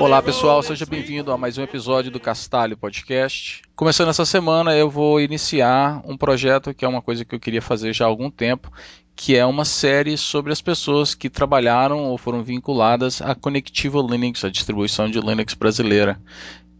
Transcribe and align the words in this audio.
Olá 0.00 0.22
pessoal, 0.22 0.62
seja 0.62 0.86
bem-vindo 0.86 1.30
a 1.30 1.36
mais 1.36 1.58
um 1.58 1.62
episódio 1.62 2.10
do 2.10 2.18
Castalho 2.18 2.76
Podcast. 2.76 3.62
Começando 3.74 4.08
essa 4.08 4.24
semana, 4.24 4.74
eu 4.74 4.88
vou 4.88 5.20
iniciar 5.20 6.02
um 6.04 6.16
projeto 6.16 6.72
que 6.72 6.84
é 6.84 6.88
uma 6.88 7.02
coisa 7.02 7.24
que 7.24 7.34
eu 7.34 7.40
queria 7.40 7.60
fazer 7.60 7.92
já 7.92 8.04
há 8.04 8.08
algum 8.08 8.30
tempo, 8.30 8.72
que 9.14 9.36
é 9.36 9.44
uma 9.44 9.64
série 9.64 10.16
sobre 10.16 10.52
as 10.52 10.62
pessoas 10.62 11.14
que 11.14 11.28
trabalharam 11.28 12.04
ou 12.04 12.16
foram 12.16 12.42
vinculadas 12.42 13.20
à 13.20 13.34
Connectiva 13.34 14.00
Linux, 14.00 14.44
a 14.44 14.50
distribuição 14.50 15.10
de 15.10 15.20
Linux 15.20 15.54
brasileira, 15.54 16.20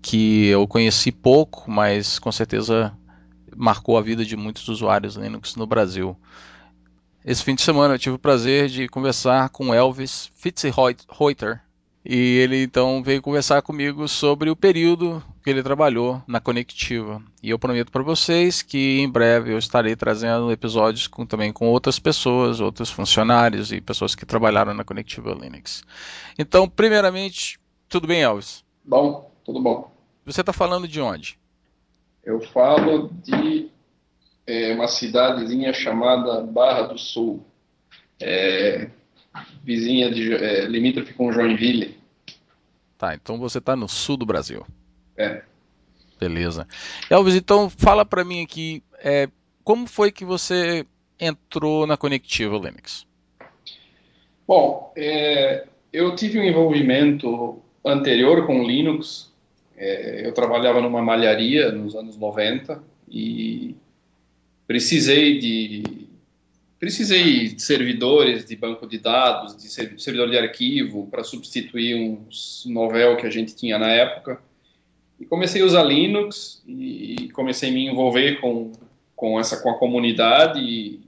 que 0.01 0.47
eu 0.47 0.67
conheci 0.67 1.13
pouco, 1.13 1.71
mas 1.71 2.19
com 2.19 2.33
certeza 2.33 2.97
marcou 3.57 3.99
a 3.99 4.03
vida 4.03 4.25
de 4.25 4.37
muitos 4.37 4.69
usuários 4.69 5.17
Linux 5.17 5.57
no 5.57 5.67
Brasil. 5.67 6.17
Esse 7.25 7.43
fim 7.43 7.55
de 7.55 7.63
semana 7.63 7.95
eu 7.95 7.99
tive 7.99 8.17
o 8.17 8.21
prazer 8.21 8.69
de 8.69 8.89
conversar 8.89 9.49
com 9.51 9.75
Elvis 9.75 10.31
Fitzreuter, 10.35 11.61
e 12.09 12.39
ele 12.39 12.63
então 12.63 13.03
veio 13.03 13.21
conversar 13.21 13.63
comigo 13.63 14.07
sobre 14.07 14.49
o 14.49 14.55
período 14.55 15.23
que 15.43 15.51
ele 15.51 15.63
trabalhou 15.63 16.23
na 16.27 16.41
Conectiva. 16.41 17.21
E 17.43 17.51
eu 17.51 17.59
prometo 17.59 17.91
para 17.91 18.03
vocês 18.03 18.63
que 18.63 19.01
em 19.01 19.11
breve 19.11 19.53
eu 19.53 19.59
estarei 19.59 19.97
trazendo 19.97 20.53
episódios 20.53 21.09
com, 21.09 21.27
também 21.27 21.53
com 21.53 21.69
outras 21.69 21.99
pessoas, 21.99 22.61
outros 22.61 22.91
funcionários 22.91 23.73
e 23.73 23.81
pessoas 23.81 24.15
que 24.15 24.25
trabalharam 24.25 24.73
na 24.73 24.85
Conectiva 24.85 25.35
Linux. 25.35 25.83
Então, 26.39 26.69
primeiramente, 26.69 27.59
tudo 27.89 28.07
bem, 28.07 28.23
Elvis? 28.23 28.65
Bom, 28.85 29.31
tudo 29.45 29.61
bom. 29.61 29.91
Você 30.25 30.43
está 30.43 30.53
falando 30.53 30.87
de 30.87 31.01
onde? 31.01 31.39
Eu 32.25 32.41
falo 32.41 33.11
de 33.25 33.69
é, 34.47 34.75
uma 34.75 34.87
cidadezinha 34.87 35.73
chamada 35.73 36.41
Barra 36.41 36.83
do 36.83 36.99
Sul. 36.99 37.45
É, 38.21 38.91
vizinha 39.65 40.11
de 40.11 40.33
é, 40.35 40.67
limítrofe 40.67 41.13
com 41.15 41.33
Joinville. 41.33 41.97
Tá, 42.99 43.15
então 43.15 43.39
você 43.39 43.59
está 43.59 43.77
no 43.77 43.89
sul 43.89 44.17
do 44.17 44.27
Brasil. 44.27 44.67
É. 45.17 45.43
Beleza. 46.19 46.67
Elvis, 47.11 47.35
então 47.35 47.69
fala 47.69 48.05
para 48.05 48.25
mim 48.25 48.43
aqui, 48.43 48.83
é, 48.99 49.29
como 49.63 49.87
foi 49.87 50.11
que 50.11 50.25
você 50.25 50.87
entrou 51.21 51.87
na 51.87 51.97
Conectiva 51.97 52.57
Linux? 52.57 53.07
Bom, 54.47 54.93
é, 54.97 55.67
eu 55.93 56.15
tive 56.15 56.39
um 56.39 56.45
envolvimento 56.45 57.61
anterior 57.85 58.47
com 58.47 58.63
Linux. 58.63 59.33
É, 59.77 60.27
eu 60.27 60.33
trabalhava 60.33 60.81
numa 60.81 61.03
malharia 61.03 61.71
nos 61.71 61.95
anos 61.95 62.17
90 62.17 62.83
e 63.09 63.77
precisei 64.67 65.39
de 65.39 66.06
precisei 66.79 67.49
de 67.49 67.63
servidores 67.63 68.45
de 68.45 68.57
banco 68.57 68.87
de 68.87 68.99
dados, 68.99 69.57
de 69.57 69.69
servidor 69.69 70.31
de 70.31 70.39
arquivo 70.39 71.07
para 71.11 71.25
substituir 71.25 71.95
uns 71.95 72.65
novel 72.67 73.17
que 73.17 73.27
a 73.27 73.31
gente 73.31 73.55
tinha 73.55 73.79
na 73.79 73.89
época. 73.89 74.41
E 75.19 75.25
comecei 75.25 75.63
a 75.63 75.65
usar 75.65 75.83
Linux 75.83 76.63
e 76.67 77.31
comecei 77.33 77.71
a 77.71 77.73
me 77.73 77.87
envolver 77.87 78.41
com, 78.41 78.73
com 79.15 79.41
essa 79.41 79.63
com 79.63 79.71
a 79.71 79.79
comunidade. 79.79 80.61
E, 80.61 81.01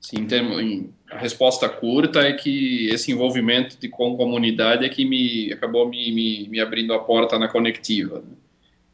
assim, 0.00 0.20
em 0.20 0.26
termo, 0.26 0.60
em, 0.60 0.94
a 1.10 1.18
resposta 1.18 1.68
curta 1.68 2.20
é 2.20 2.32
que 2.32 2.88
esse 2.88 3.10
envolvimento 3.10 3.76
de, 3.80 3.88
com 3.88 4.16
comunidade 4.16 4.84
é 4.84 4.88
que 4.88 5.04
me 5.04 5.52
acabou 5.52 5.88
me, 5.88 6.12
me, 6.12 6.48
me 6.48 6.60
abrindo 6.60 6.94
a 6.94 7.00
porta 7.00 7.36
na 7.36 7.48
conectiva. 7.48 8.20
Né? 8.20 8.36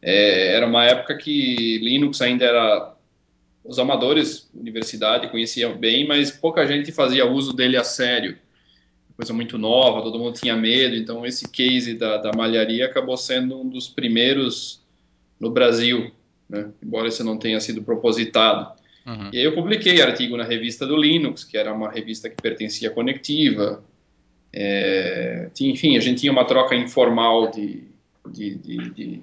É, 0.01 0.57
era 0.57 0.67
uma 0.67 0.85
época 0.87 1.17
que 1.19 1.79
Linux 1.79 2.23
ainda 2.23 2.47
era 2.47 2.95
os 3.65 3.79
amadores, 3.79 4.51
universidade, 4.55 5.31
conheciam 5.31 5.77
bem, 5.77 6.07
mas 6.07 6.31
pouca 6.31 6.67
gente 6.67 6.91
fazia 6.91 7.27
uso 7.27 7.53
dele 7.53 7.77
a 7.77 7.85
sério. 7.85 8.37
Coisa 9.17 9.33
muito 9.33 9.57
nova, 9.59 10.03
todo 10.03 10.19
mundo 10.19 10.39
tinha 10.39 10.57
medo, 10.57 10.97
então 10.97 11.25
esse 11.25 11.49
case 11.49 11.95
da, 11.95 12.17
da 12.17 12.33
malharia 12.33 12.87
acabou 12.87 13.17
sendo 13.17 13.61
um 13.61 13.69
dos 13.69 13.89
primeiros 13.89 14.83
no 15.39 15.51
Brasil, 15.51 16.11
né? 16.49 16.71
embora 16.83 17.09
isso 17.09 17.23
não 17.23 17.39
tenha 17.39 17.61
sido 17.61 17.83
propositado. 17.83 18.73
Uhum. 19.07 19.31
E 19.33 19.39
aí 19.39 19.45
eu 19.45 19.55
publiquei 19.55 20.01
artigo 20.01 20.37
na 20.37 20.45
revista 20.45 20.87
do 20.87 20.97
Linux, 20.97 21.45
que 21.45 21.57
era 21.57 21.73
uma 21.73 21.91
revista 21.91 22.31
que 22.31 22.41
pertencia 22.41 22.89
à 22.89 22.93
Conectiva. 22.93 23.83
É, 24.53 25.51
enfim, 25.61 25.97
a 25.97 26.01
gente 26.01 26.21
tinha 26.21 26.33
uma 26.33 26.45
troca 26.45 26.75
informal 26.75 27.51
de, 27.51 27.85
de, 28.29 28.55
de, 28.55 28.91
de, 28.91 29.23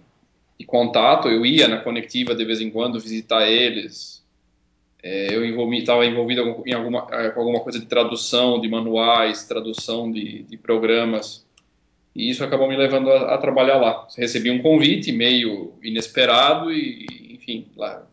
de 0.60 0.66
contato. 0.66 1.30
Eu 1.30 1.46
ia 1.46 1.68
na 1.68 1.78
Conectiva 1.78 2.36
de 2.36 2.44
vez 2.44 2.60
em 2.60 2.70
quando 2.70 3.00
visitar 3.00 3.50
eles, 3.50 4.19
é, 5.02 5.34
eu 5.34 5.74
estava 5.74 6.06
envolvido 6.06 6.64
em 6.66 6.74
alguma, 6.74 7.08
é, 7.12 7.30
com 7.30 7.40
alguma 7.40 7.62
coisa 7.62 7.80
de 7.80 7.86
tradução 7.86 8.60
de 8.60 8.68
manuais, 8.68 9.46
tradução 9.46 10.12
de, 10.12 10.44
de 10.44 10.58
programas, 10.58 11.46
e 12.16 12.30
isso 12.30 12.44
acabou 12.44 12.68
me 12.68 12.76
levando 12.76 13.10
a, 13.10 13.36
a, 13.36 13.38
trabalhar 13.38 13.78
lá. 13.78 14.08
Recebi 14.18 14.52
um 14.52 14.62
convite 14.62 15.12
meio 15.12 15.74
inesperado 15.82 16.72
e, 16.72 17.36
enfim, 17.36 17.68
lá, 17.78 18.06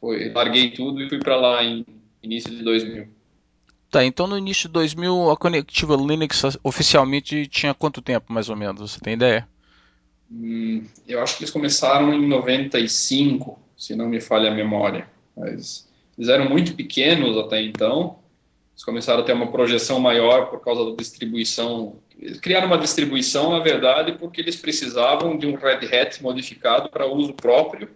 foi, 0.00 0.32
larguei 0.32 0.70
tudo 0.70 1.00
e 1.02 1.08
fui 1.08 1.18
para 1.18 1.36
lá 1.36 1.62
em 1.62 1.86
início 2.22 2.50
de 2.50 2.62
2000. 2.64 3.06
Tá, 3.90 4.04
então 4.04 4.26
no 4.26 4.38
início 4.38 4.68
de 4.68 4.72
2000 4.74 5.30
a 5.30 5.36
Conectiva 5.36 5.96
Linux 5.96 6.58
oficialmente 6.62 7.46
tinha 7.46 7.74
quanto 7.74 8.00
tempo, 8.00 8.32
mais 8.32 8.48
ou 8.48 8.56
menos? 8.56 8.92
Você 8.92 9.00
tem 9.00 9.14
ideia? 9.14 9.48
Hum, 10.30 10.84
eu 11.08 11.20
acho 11.20 11.36
que 11.36 11.42
eles 11.42 11.52
começaram 11.52 12.14
em 12.14 12.26
95, 12.26 13.58
se 13.76 13.96
não 13.96 14.08
me 14.08 14.20
falha 14.20 14.50
a 14.50 14.54
memória. 14.54 15.08
Mas 15.36 15.89
eles 16.20 16.28
eram 16.28 16.50
muito 16.50 16.74
pequenos 16.74 17.38
até 17.38 17.62
então, 17.62 18.18
eles 18.74 18.84
começaram 18.84 19.20
a 19.20 19.22
ter 19.22 19.32
uma 19.32 19.50
projeção 19.50 19.98
maior 19.98 20.50
por 20.50 20.60
causa 20.60 20.90
da 20.90 20.94
distribuição. 20.94 21.96
Eles 22.20 22.38
criaram 22.38 22.66
uma 22.66 22.76
distribuição, 22.76 23.52
na 23.52 23.60
verdade, 23.60 24.12
porque 24.12 24.38
eles 24.38 24.54
precisavam 24.54 25.38
de 25.38 25.46
um 25.46 25.54
Red 25.54 25.86
Hat 25.86 26.22
modificado 26.22 26.90
para 26.90 27.06
uso 27.06 27.32
próprio, 27.32 27.88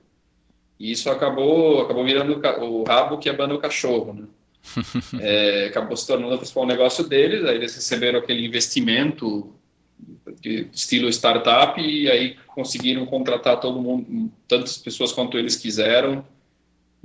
e 0.80 0.90
isso 0.90 1.10
acabou, 1.10 1.82
acabou 1.82 2.02
virando 2.02 2.40
o 2.62 2.82
rabo 2.84 3.18
que 3.18 3.28
abana 3.28 3.54
o 3.54 3.58
cachorro, 3.58 4.14
né? 4.14 4.26
é, 5.20 5.66
acabou 5.66 5.94
se 5.94 6.06
tornando 6.06 6.34
o 6.34 6.38
principal 6.38 6.64
negócio 6.64 7.06
deles, 7.06 7.44
aí 7.44 7.56
eles 7.56 7.74
receberam 7.74 8.20
aquele 8.20 8.46
investimento 8.46 9.52
de 10.40 10.66
estilo 10.72 11.10
startup 11.10 11.78
e 11.78 12.10
aí 12.10 12.36
conseguiram 12.46 13.04
contratar 13.04 13.60
todo 13.60 13.82
mundo, 13.82 14.32
tantas 14.48 14.78
pessoas 14.78 15.12
quanto 15.12 15.38
eles 15.38 15.56
quiseram, 15.56 16.24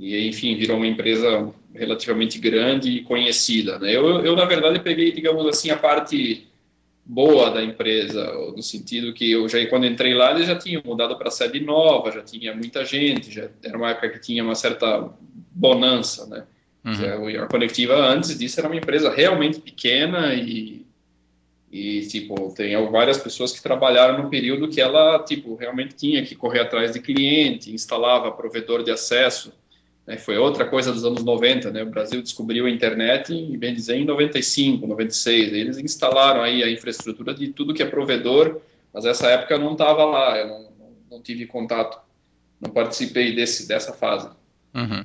e 0.00 0.26
enfim 0.26 0.56
virou 0.56 0.78
uma 0.78 0.86
empresa 0.86 1.52
relativamente 1.74 2.38
grande 2.38 2.90
e 2.90 3.02
conhecida. 3.02 3.78
Né? 3.78 3.94
Eu, 3.94 4.24
eu 4.24 4.34
na 4.34 4.46
verdade 4.46 4.80
peguei, 4.80 5.12
digamos 5.12 5.46
assim, 5.46 5.68
a 5.68 5.76
parte 5.76 6.48
boa 7.04 7.50
da 7.50 7.62
empresa, 7.62 8.32
no 8.56 8.62
sentido 8.62 9.12
que 9.12 9.30
eu 9.30 9.46
já 9.46 9.64
quando 9.66 9.84
entrei 9.84 10.14
lá 10.14 10.30
eles 10.30 10.46
já 10.46 10.56
tinham 10.56 10.80
mudado 10.82 11.16
para 11.18 11.30
sede 11.30 11.60
nova, 11.60 12.10
já 12.10 12.22
tinha 12.22 12.54
muita 12.54 12.82
gente, 12.82 13.30
já 13.30 13.50
era 13.62 13.76
uma 13.76 13.90
época 13.90 14.08
que 14.08 14.20
tinha 14.20 14.42
uma 14.42 14.54
certa 14.54 15.10
bonança, 15.52 16.26
né? 16.26 16.46
Uhum. 16.82 17.42
A 17.42 17.46
Conectiva 17.46 17.94
antes 17.94 18.38
disso 18.38 18.58
era 18.58 18.68
uma 18.68 18.76
empresa 18.76 19.10
realmente 19.14 19.60
pequena 19.60 20.34
e 20.34 20.80
e 21.72 22.00
tipo 22.06 22.52
tem 22.52 22.74
várias 22.90 23.18
pessoas 23.18 23.52
que 23.52 23.62
trabalharam 23.62 24.24
no 24.24 24.30
período 24.30 24.68
que 24.68 24.80
ela 24.80 25.22
tipo 25.22 25.54
realmente 25.54 25.94
tinha 25.94 26.24
que 26.24 26.34
correr 26.34 26.60
atrás 26.60 26.92
de 26.92 27.00
cliente, 27.00 27.72
instalava 27.72 28.32
provedor 28.32 28.82
de 28.82 28.90
acesso 28.90 29.52
né, 30.10 30.16
foi 30.16 30.36
outra 30.36 30.66
coisa 30.66 30.92
dos 30.92 31.04
anos 31.04 31.22
90, 31.22 31.70
né? 31.70 31.84
O 31.84 31.90
Brasil 31.90 32.20
descobriu 32.20 32.66
a 32.66 32.70
internet, 32.70 33.32
em, 33.32 33.56
bem 33.56 33.72
dizer, 33.72 33.94
em 33.94 34.04
95, 34.04 34.84
96. 34.84 35.52
Eles 35.52 35.78
instalaram 35.78 36.42
aí 36.42 36.64
a 36.64 36.70
infraestrutura 36.70 37.32
de 37.32 37.52
tudo 37.52 37.72
que 37.72 37.80
é 37.80 37.86
provedor, 37.86 38.60
mas 38.92 39.04
essa 39.04 39.28
época 39.28 39.54
eu 39.54 39.60
não 39.60 39.74
estava 39.74 40.04
lá, 40.04 40.36
eu 40.36 40.48
não, 40.48 40.62
não, 40.62 40.92
não, 41.12 41.22
tive 41.22 41.46
contato, 41.46 41.96
não 42.60 42.70
participei 42.70 43.36
desse, 43.36 43.68
dessa 43.68 43.92
fase. 43.92 44.28
Uhum. 44.74 45.04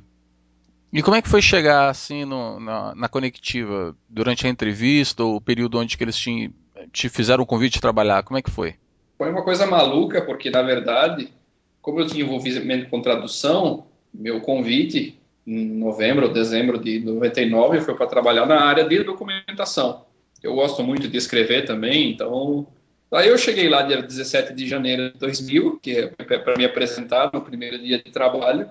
E 0.92 1.04
como 1.04 1.18
é 1.18 1.22
que 1.22 1.30
foi 1.30 1.42
chegar 1.42 1.88
assim 1.88 2.26
no, 2.26 2.60
na, 2.60 2.96
na, 2.96 3.08
conectiva 3.08 3.96
durante 4.10 4.48
a 4.48 4.50
entrevista 4.50 5.24
ou 5.24 5.36
o 5.36 5.42
período 5.42 5.78
onde 5.78 5.96
que 5.96 6.04
eles 6.04 6.18
te, 6.18 6.52
te 6.92 7.10
fizeram 7.10 7.44
o 7.44 7.46
convite 7.46 7.74
de 7.74 7.82
trabalhar? 7.82 8.24
Como 8.24 8.40
é 8.40 8.42
que 8.42 8.50
foi? 8.50 8.74
Foi 9.20 9.30
uma 9.30 9.44
coisa 9.44 9.68
maluca 9.68 10.20
porque 10.24 10.50
na 10.50 10.64
verdade, 10.64 11.32
como 11.80 12.00
eu 12.00 12.08
tinha 12.08 12.24
envolvimento 12.24 12.90
com 12.90 13.04
tradução, 13.04 13.86
meu 14.18 14.42
convite 14.42 15.20
em 15.46 15.66
novembro 15.66 16.28
ou 16.28 16.34
dezembro 16.34 16.80
de 16.80 17.00
99 17.00 17.82
foi 17.82 17.96
para 17.96 18.08
trabalhar 18.08 18.46
na 18.46 18.62
área 18.62 18.84
de 18.84 19.04
documentação. 19.04 20.06
Eu 20.42 20.56
gosto 20.56 20.84
muito 20.84 21.08
de 21.08 21.18
escrever 21.18 21.66
também, 21.66 22.12
então 22.12 22.68
Aí 23.16 23.30
eu 23.30 23.38
cheguei 23.38 23.70
lá 23.70 23.84
dia 23.84 24.02
17 24.02 24.54
de 24.54 24.68
janeiro 24.68 25.12
de 25.14 25.20
2000, 25.20 25.80
que 25.80 25.92
é 25.92 26.08
para 26.08 26.58
me 26.58 26.66
apresentar 26.66 27.32
no 27.32 27.42
primeiro 27.42 27.80
dia 27.80 27.98
de 27.98 28.12
trabalho. 28.12 28.70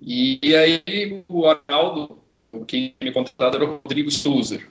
E, 0.00 0.40
aí 0.56 1.24
o 1.28 1.46
Arnaldo, 1.46 2.18
quem 2.66 2.94
me 3.00 3.12
contratado 3.12 3.56
era 3.56 3.64
o 3.64 3.80
Rodrigo. 3.82 4.10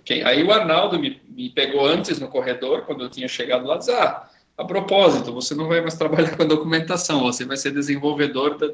Quem, 0.04 0.24
aí 0.24 0.44
o 0.44 0.52
Arnaldo 0.52 1.00
me, 1.00 1.22
me, 1.30 1.50
pegou 1.50 1.86
antes 1.86 2.19
no 2.19 2.28
corredor, 2.28 2.81
quando 2.81 3.04
eu 3.04 3.10
tinha 3.10 3.28
chegado 3.28 3.66
lá, 3.66 3.78
disse, 3.78 3.92
ah, 3.92 4.28
a 4.58 4.66
propósito, 4.66 5.31
você 5.31 5.54
não 5.54 5.68
vai 5.68 5.80
mais 5.80 5.96
trabalhar 5.96 6.36
com 6.36 6.44
a 6.44 6.48
documentação, 6.48 7.24
você 7.24 7.46
vai 7.46 7.58
ser 7.58 7.72
desenvolvedor 7.72 8.58
da, 8.58 8.74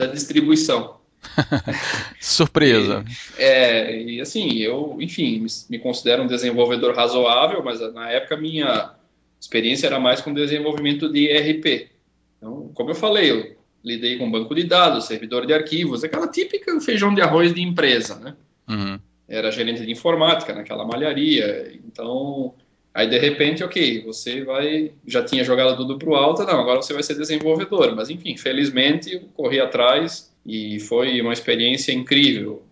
da 0.00 0.06
distribuição. 0.06 0.96
Surpresa. 2.18 3.04
E, 3.38 3.42
é, 3.42 4.02
e 4.02 4.20
assim, 4.20 4.56
eu, 4.58 4.96
enfim, 4.98 5.46
me, 5.68 5.78
considero 5.78 6.22
um 6.22 6.26
desenvolvedor 6.26 6.94
razoável, 6.94 7.62
mas 7.62 7.80
na 7.92 8.10
época 8.10 8.36
minha 8.38 8.94
experiência 9.38 9.86
era 9.86 10.00
mais 10.00 10.22
com 10.22 10.32
desenvolvimento 10.32 11.12
de 11.12 11.26
ERP. 11.28 11.90
Então, 12.38 12.70
como 12.74 12.90
eu 12.90 12.94
falei, 12.94 13.30
eu 13.30 13.56
lidei 13.84 14.16
com 14.16 14.30
banco 14.30 14.54
de 14.54 14.64
dados, 14.64 15.04
servidor 15.04 15.46
de 15.46 15.52
arquivos, 15.52 16.02
aquela 16.02 16.28
típica 16.28 16.80
feijão 16.80 17.14
de 17.14 17.20
arroz 17.20 17.52
de 17.52 17.60
empresa, 17.60 18.14
né? 18.16 18.34
Uhum. 18.68 18.98
Era 19.28 19.52
gerente 19.52 19.84
de 19.84 19.92
informática 19.92 20.54
naquela 20.54 20.86
malharia, 20.86 21.72
então 21.86 22.54
aí 22.94 23.08
de 23.08 23.18
repente, 23.18 23.62
ok, 23.62 24.02
você 24.04 24.44
vai, 24.44 24.92
já 25.06 25.24
tinha 25.24 25.44
jogado 25.44 25.76
tudo 25.76 25.98
para 25.98 26.08
o 26.08 26.14
alto, 26.14 26.44
não, 26.44 26.60
agora 26.60 26.82
você 26.82 26.92
vai 26.92 27.02
ser 27.02 27.14
desenvolvedor, 27.16 27.94
mas 27.94 28.10
enfim, 28.10 28.36
felizmente 28.36 29.14
eu 29.14 29.20
corri 29.34 29.60
atrás 29.60 30.32
e 30.44 30.80
foi 30.80 31.20
uma 31.20 31.32
experiência 31.32 31.92
incrível. 31.92 32.62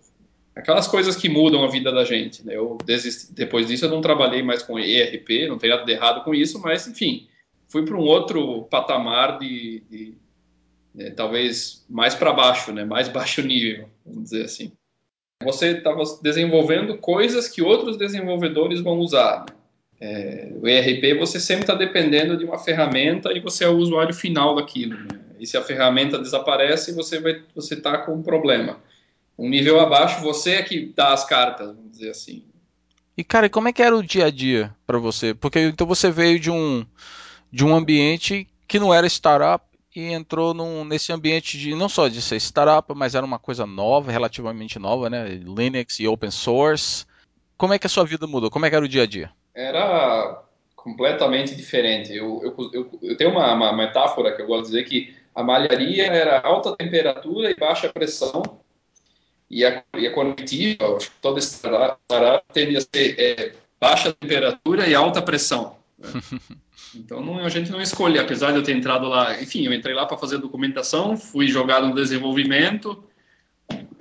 Aquelas 0.55 0.89
coisas 0.89 1.15
que 1.15 1.29
mudam 1.29 1.63
a 1.63 1.69
vida 1.69 1.93
da 1.93 2.05
gente, 2.05 2.45
né? 2.45 2.57
Eu 2.57 2.79
desisti, 2.85 3.33
depois 3.33 3.69
disso 3.69 3.85
eu 3.85 3.91
não 3.91 4.01
trabalhei 4.01 4.43
mais 4.43 4.61
com 4.61 4.77
ERP, 4.77 5.47
não 5.49 5.57
tem 5.57 5.71
nada 5.71 5.85
de 5.85 5.93
errado 5.93 6.25
com 6.25 6.35
isso, 6.35 6.61
mas 6.61 6.89
enfim, 6.89 7.29
fui 7.69 7.85
para 7.85 7.97
um 7.97 8.01
outro 8.01 8.63
patamar 8.65 9.39
de, 9.39 9.85
de 9.89 10.15
é, 10.99 11.11
talvez 11.11 11.85
mais 11.89 12.15
para 12.15 12.33
baixo, 12.33 12.73
né? 12.73 12.85
mais 12.85 13.09
baixo 13.09 13.41
nível, 13.43 13.89
vamos 14.05 14.25
dizer 14.25 14.45
assim. 14.45 14.73
Você 15.45 15.79
estava 15.79 16.03
desenvolvendo 16.21 16.99
coisas 16.99 17.47
que 17.47 17.63
outros 17.63 17.97
desenvolvedores 17.97 18.81
vão 18.81 18.99
usar. 18.99 19.47
É, 20.01 20.53
o 20.61 20.69
ERP 20.69 21.19
você 21.19 21.41
sempre 21.41 21.65
está 21.65 21.75
dependendo 21.75 22.37
de 22.37 22.45
uma 22.45 22.59
ferramenta 22.59 23.33
e 23.33 23.41
você 23.41 23.65
é 23.65 23.69
o 23.69 23.77
usuário 23.77 24.15
final 24.15 24.55
daquilo. 24.55 24.97
Né? 24.97 25.21
E 25.41 25.47
se 25.47 25.57
a 25.57 25.63
ferramenta 25.63 26.19
desaparece, 26.19 26.93
você 26.93 27.21
vai 27.21 27.43
você 27.55 27.75
está 27.75 27.99
com 27.99 28.15
um 28.15 28.23
problema. 28.23 28.81
Um 29.37 29.49
nível 29.49 29.81
abaixo, 29.81 30.21
você 30.21 30.53
é 30.53 30.63
que 30.63 30.93
dá 30.95 31.13
as 31.13 31.25
cartas, 31.25 31.69
vamos 31.69 31.93
dizer 31.93 32.11
assim. 32.11 32.45
E 33.17 33.25
cara, 33.25 33.49
como 33.49 33.69
é 33.69 33.73
que 33.73 33.83
era 33.83 33.97
o 33.97 34.03
dia 34.03 34.27
a 34.27 34.31
dia 34.31 34.75
para 34.87 34.99
você? 34.99 35.35
Porque 35.35 35.61
então 35.61 35.87
você 35.87 36.11
veio 36.11 36.39
de 36.39 36.51
um 36.51 36.87
de 37.51 37.65
um 37.65 37.75
ambiente 37.75 38.47
que 38.67 38.79
não 38.79 38.93
era 38.93 39.07
startup 39.07 39.65
e 39.97 40.13
entrou 40.13 40.55
num, 40.55 40.85
nesse 40.85 41.13
ambiente 41.13 41.59
de 41.59 41.75
não 41.75 41.89
só 41.89 42.07
de 42.07 42.23
ser 42.23 42.37
startup, 42.37 42.93
mas 42.95 43.15
era 43.15 43.27
uma 43.27 43.39
coisa 43.39 43.67
nova, 43.67 44.13
relativamente 44.13 44.79
nova, 44.79 45.11
né? 45.11 45.27
Linux 45.29 45.99
e 45.99 46.07
open 46.07 46.31
source. 46.31 47.05
Como 47.57 47.73
é 47.73 47.79
que 47.79 47.87
a 47.87 47.91
sua 47.91 48.05
vida 48.05 48.27
mudou? 48.27 48.51
Como 48.51 48.65
é 48.67 48.71
que 48.71 48.77
era 48.77 48.85
o 48.85 48.89
dia 48.89 49.03
a 49.03 49.07
dia? 49.07 49.33
Era 49.59 50.41
completamente 50.77 51.57
diferente. 51.57 52.15
Eu, 52.15 52.41
eu, 52.45 52.71
eu, 52.73 52.99
eu 53.03 53.17
tenho 53.17 53.31
uma, 53.31 53.53
uma, 53.53 53.73
metáfora 53.73 54.35
que 54.35 54.41
eu 54.41 54.47
gosto 54.47 54.67
de 54.67 54.71
dizer 54.71 54.85
que 54.85 55.17
a 55.35 55.43
malharia 55.43 56.07
era 56.07 56.41
alta 56.41 56.77
temperatura 56.77 57.51
e 57.51 57.57
baixa 57.57 57.89
pressão, 57.89 58.43
e 59.51 59.65
a, 59.65 59.83
e 59.97 60.07
a 60.07 60.13
conectiva, 60.13 60.97
acho 60.97 61.11
que 61.11 61.17
toda 61.21 61.41
startup 61.41 61.99
tende 62.53 62.77
a 62.77 62.81
ser 62.81 63.17
é, 63.19 63.53
baixa 63.81 64.13
temperatura 64.13 64.87
e 64.87 64.95
alta 64.95 65.21
pressão. 65.21 65.77
Né? 65.99 66.09
Então 66.95 67.23
não, 67.23 67.45
a 67.45 67.51
gente 67.51 67.71
não 67.71 67.83
escolhe, 67.83 68.19
apesar 68.19 68.51
de 68.51 68.57
eu 68.57 68.63
ter 68.63 68.75
entrado 68.75 69.07
lá, 69.09 69.41
enfim, 69.43 69.67
eu 69.67 69.75
entrei 69.75 69.95
lá 69.95 70.07
para 70.07 70.17
fazer 70.17 70.39
documentação, 70.39 71.19
fui 71.19 71.47
jogado 71.47 71.87
no 71.87 71.95
desenvolvimento, 71.95 73.05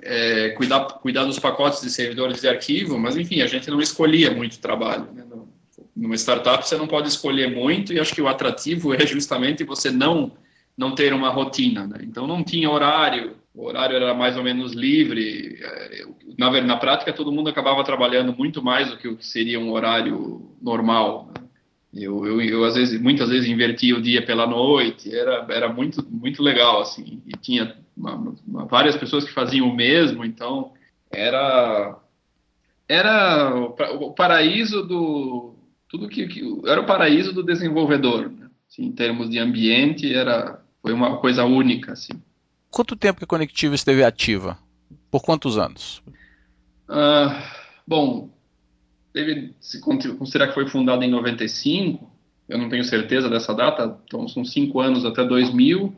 é, 0.00 0.50
cuidar, 0.50 0.84
cuidar 0.94 1.24
dos 1.24 1.38
pacotes 1.38 1.82
de 1.82 1.90
servidores 1.90 2.40
de 2.40 2.48
arquivo, 2.48 2.98
mas 2.98 3.14
enfim, 3.14 3.42
a 3.42 3.46
gente 3.46 3.70
não 3.70 3.78
escolhia 3.78 4.30
muito 4.30 4.58
trabalho. 4.58 5.06
Né? 5.12 5.22
Numa 5.98 6.14
startup 6.14 6.66
você 6.66 6.76
não 6.76 6.86
pode 6.86 7.08
escolher 7.08 7.50
muito 7.50 7.92
e 7.92 7.98
acho 7.98 8.14
que 8.14 8.22
o 8.22 8.28
atrativo 8.28 8.94
é 8.94 9.04
justamente 9.04 9.64
você 9.64 9.90
não 9.90 10.32
não 10.76 10.94
ter 10.94 11.12
uma 11.12 11.28
rotina. 11.28 11.88
Né? 11.88 11.98
Então 12.02 12.24
não 12.24 12.44
tinha 12.44 12.70
horário, 12.70 13.36
o 13.52 13.66
horário 13.66 13.96
era 13.96 14.14
mais 14.14 14.36
ou 14.36 14.44
menos 14.44 14.74
livre. 14.74 15.58
É, 15.60 16.06
na, 16.38 16.60
na 16.60 16.76
prática 16.76 17.12
todo 17.12 17.32
mundo 17.32 17.50
acabava 17.50 17.82
trabalhando 17.82 18.32
muito 18.32 18.62
mais 18.62 18.88
do 18.88 18.96
que 18.96 19.08
o 19.08 19.16
que 19.16 19.26
seria 19.26 19.58
um 19.58 19.72
horário 19.72 20.52
normal. 20.62 21.32
Né? 21.34 21.48
Eu, 21.92 22.24
eu, 22.24 22.40
eu, 22.40 22.64
às 22.64 22.76
vezes, 22.76 23.00
muitas 23.00 23.28
vezes 23.28 23.48
invertia 23.48 23.96
o 23.96 24.00
dia 24.00 24.24
pela 24.24 24.46
noite, 24.46 25.12
era, 25.12 25.44
era 25.48 25.72
muito, 25.72 26.06
muito 26.08 26.42
legal, 26.42 26.82
assim, 26.82 27.20
e 27.26 27.32
tinha 27.32 27.74
uma, 27.96 28.34
uma, 28.46 28.66
várias 28.66 28.94
pessoas 28.94 29.24
que 29.24 29.32
faziam 29.32 29.68
o 29.68 29.74
mesmo, 29.74 30.22
então 30.22 30.74
era, 31.10 31.98
era 32.86 33.56
o, 33.56 33.74
o 34.04 34.12
paraíso 34.12 34.86
do, 34.86 35.57
tudo 35.88 36.08
que, 36.08 36.26
que, 36.28 36.42
era 36.66 36.80
o 36.80 36.86
paraíso 36.86 37.32
do 37.32 37.42
desenvolvedor, 37.42 38.30
né? 38.30 38.48
assim, 38.68 38.84
em 38.84 38.92
termos 38.92 39.30
de 39.30 39.38
ambiente, 39.38 40.12
era, 40.14 40.62
foi 40.82 40.92
uma 40.92 41.18
coisa 41.18 41.44
única, 41.44 41.92
assim. 41.92 42.12
Quanto 42.70 42.96
tempo 42.96 43.18
que 43.18 43.24
a 43.24 43.28
Conectiva 43.28 43.74
esteve 43.74 44.04
ativa? 44.04 44.58
Por 45.10 45.22
quantos 45.22 45.56
anos? 45.56 46.02
Uh, 46.88 47.32
bom, 47.86 48.30
deve 49.12 49.54
se 49.60 49.80
considerar 49.80 50.48
que 50.48 50.54
foi 50.54 50.68
fundada 50.68 51.04
em 51.04 51.10
95, 51.10 52.10
eu 52.48 52.58
não 52.58 52.68
tenho 52.68 52.84
certeza 52.84 53.28
dessa 53.28 53.54
data, 53.54 53.98
então 54.04 54.28
são 54.28 54.44
cinco 54.44 54.80
anos 54.80 55.04
até 55.04 55.24
2000. 55.24 55.94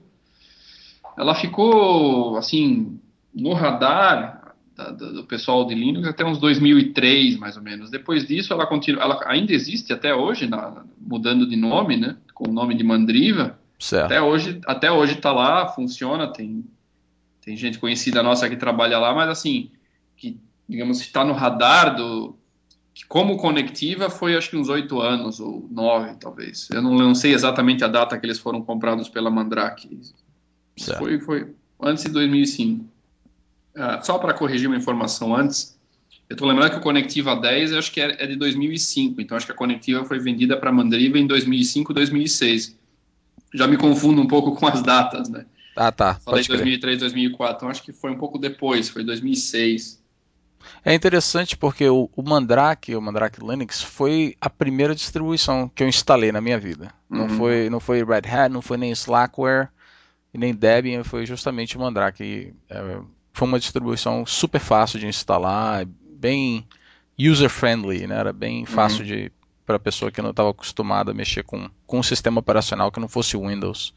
Ela 1.17 1.35
ficou, 1.35 2.37
assim, 2.37 3.01
no 3.35 3.53
radar 3.53 4.40
da, 4.85 5.11
do 5.11 5.25
pessoal 5.25 5.67
de 5.67 5.75
Linux 5.75 6.09
até 6.09 6.25
uns 6.25 6.39
2003, 6.39 7.37
mais 7.37 7.57
ou 7.57 7.63
menos. 7.63 7.91
Depois 7.91 8.27
disso, 8.27 8.53
ela, 8.53 8.67
continua, 8.67 9.03
ela 9.03 9.21
ainda 9.27 9.53
existe 9.53 9.93
até 9.93 10.15
hoje, 10.15 10.47
na, 10.47 10.85
mudando 10.99 11.47
de 11.47 11.57
nome, 11.57 11.97
né, 11.97 12.17
com 12.35 12.49
o 12.49 12.53
nome 12.53 12.75
de 12.75 12.83
Mandriva. 12.83 13.59
Certo. 13.79 14.07
Até 14.07 14.21
hoje 14.21 14.61
até 14.67 14.91
hoje 14.91 15.15
está 15.15 15.33
lá, 15.33 15.69
funciona, 15.69 16.33
tem, 16.33 16.65
tem 17.45 17.57
gente 17.57 17.79
conhecida 17.79 18.23
nossa 18.23 18.49
que 18.49 18.57
trabalha 18.57 18.99
lá, 18.99 19.15
mas 19.15 19.29
assim, 19.29 19.71
que, 20.17 20.39
digamos, 20.69 21.01
está 21.01 21.25
no 21.25 21.33
radar 21.33 21.97
do, 21.97 22.37
que 22.93 23.07
como 23.07 23.39
conectiva 23.39 24.11
foi 24.11 24.37
acho 24.37 24.51
que 24.51 24.57
uns 24.57 24.69
oito 24.69 25.01
anos 25.01 25.41
ou 25.41 25.67
nove 25.71 26.15
talvez. 26.17 26.69
Eu 26.71 26.83
não, 26.83 26.95
não, 26.95 27.15
sei 27.15 27.33
exatamente 27.33 27.83
a 27.83 27.89
data 27.89 28.19
que 28.19 28.27
eles 28.27 28.39
foram 28.39 28.63
comprados 28.63 29.09
pela 29.09 29.31
Mandrake. 29.31 30.01
Foi, 30.99 31.19
foi 31.21 31.55
antes 31.81 32.05
de 32.05 32.11
2005. 32.11 32.85
Ah, 33.81 34.03
só 34.03 34.19
para 34.19 34.35
corrigir 34.35 34.69
uma 34.69 34.77
informação 34.77 35.35
antes, 35.35 35.79
eu 36.29 36.35
estou 36.35 36.47
lembrando 36.47 36.73
que 36.73 36.77
o 36.77 36.83
Conectiva 36.83 37.35
10 37.35 37.73
acho 37.73 37.91
que 37.91 38.01
é, 38.01 38.23
é 38.23 38.27
de 38.27 38.37
2005, 38.37 39.21
então 39.21 39.37
acho 39.37 39.47
que 39.47 39.53
a 39.53 39.55
Conectiva 39.55 40.05
foi 40.05 40.19
vendida 40.19 40.55
para 40.57 40.69
a 40.69 40.73
Mandriva 40.73 41.19
em 41.19 41.27
2005, 41.27 41.95
2006. 41.95 42.79
Já 43.55 43.67
me 43.67 43.79
confundo 43.79 44.21
um 44.21 44.29
pouco 44.29 44.55
com 44.57 44.67
as 44.67 44.83
datas, 44.83 45.31
né? 45.31 45.47
Ah, 45.75 45.91
tá. 45.91 46.17
Falei 46.17 46.45
2003, 46.45 46.99
2004, 46.99 47.57
então 47.57 47.69
acho 47.71 47.83
que 47.83 47.93
foi 47.93 48.11
um 48.11 48.19
pouco 48.19 48.39
depois, 48.39 48.91
foi 48.91 49.03
2006. 49.03 49.99
É 50.85 50.93
interessante 50.93 51.57
porque 51.57 51.89
o, 51.89 52.11
o 52.15 52.23
Mandrake, 52.23 52.95
o 52.95 53.01
Mandrake 53.01 53.41
Linux, 53.41 53.81
foi 53.81 54.37
a 54.39 54.51
primeira 54.51 54.95
distribuição 54.95 55.71
que 55.75 55.83
eu 55.83 55.89
instalei 55.89 56.31
na 56.31 56.41
minha 56.43 56.59
vida. 56.59 56.93
Uhum. 57.09 57.19
Não 57.19 57.29
foi, 57.31 57.71
não 57.71 57.81
foi 57.81 58.05
Red 58.05 58.29
Hat, 58.29 58.53
não 58.53 58.61
foi 58.61 58.77
nem 58.77 58.91
Slackware 58.93 59.71
nem 60.39 60.55
Debian, 60.55 61.03
foi 61.03 61.27
justamente 61.27 61.77
o 61.77 61.81
Mandrake. 61.81 62.55
É, 62.69 63.01
foi 63.41 63.49
uma 63.49 63.59
distribuição 63.59 64.27
super 64.27 64.61
fácil 64.61 64.99
de 64.99 65.07
instalar, 65.07 65.87
bem 65.87 66.67
user 67.19 67.49
friendly, 67.49 68.07
né? 68.07 68.19
Era 68.19 68.35
bem 68.35 68.67
fácil 68.67 69.01
uhum. 69.01 69.07
de 69.07 69.33
para 69.65 69.77
a 69.77 69.81
pessoa 69.81 70.11
que 70.11 70.21
não 70.21 70.31
estava 70.31 70.51
acostumada 70.51 71.13
a 71.13 71.15
mexer 71.15 71.43
com, 71.45 71.71
com 71.87 72.01
um 72.01 72.03
sistema 72.03 72.41
operacional 72.41 72.93
que 72.93 73.01
não 73.01 73.09
fosse 73.09 73.39
Windows. 73.39 73.95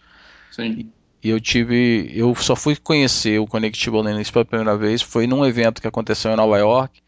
Sim. 0.50 0.90
E 1.22 1.30
eu 1.30 1.42
tive, 1.42 2.10
eu 2.14 2.34
só 2.36 2.56
fui 2.56 2.78
conhecer 2.78 3.38
o 3.38 3.46
Connectable 3.48 4.02
Linux 4.02 4.32
pela 4.32 4.46
primeira 4.46 4.78
vez, 4.78 5.02
foi 5.02 5.28
num 5.28 5.46
evento 5.46 5.82
que 5.82 5.88
aconteceu 5.88 6.32
em 6.32 6.38
Nova 6.38 6.58
York, 6.58 7.02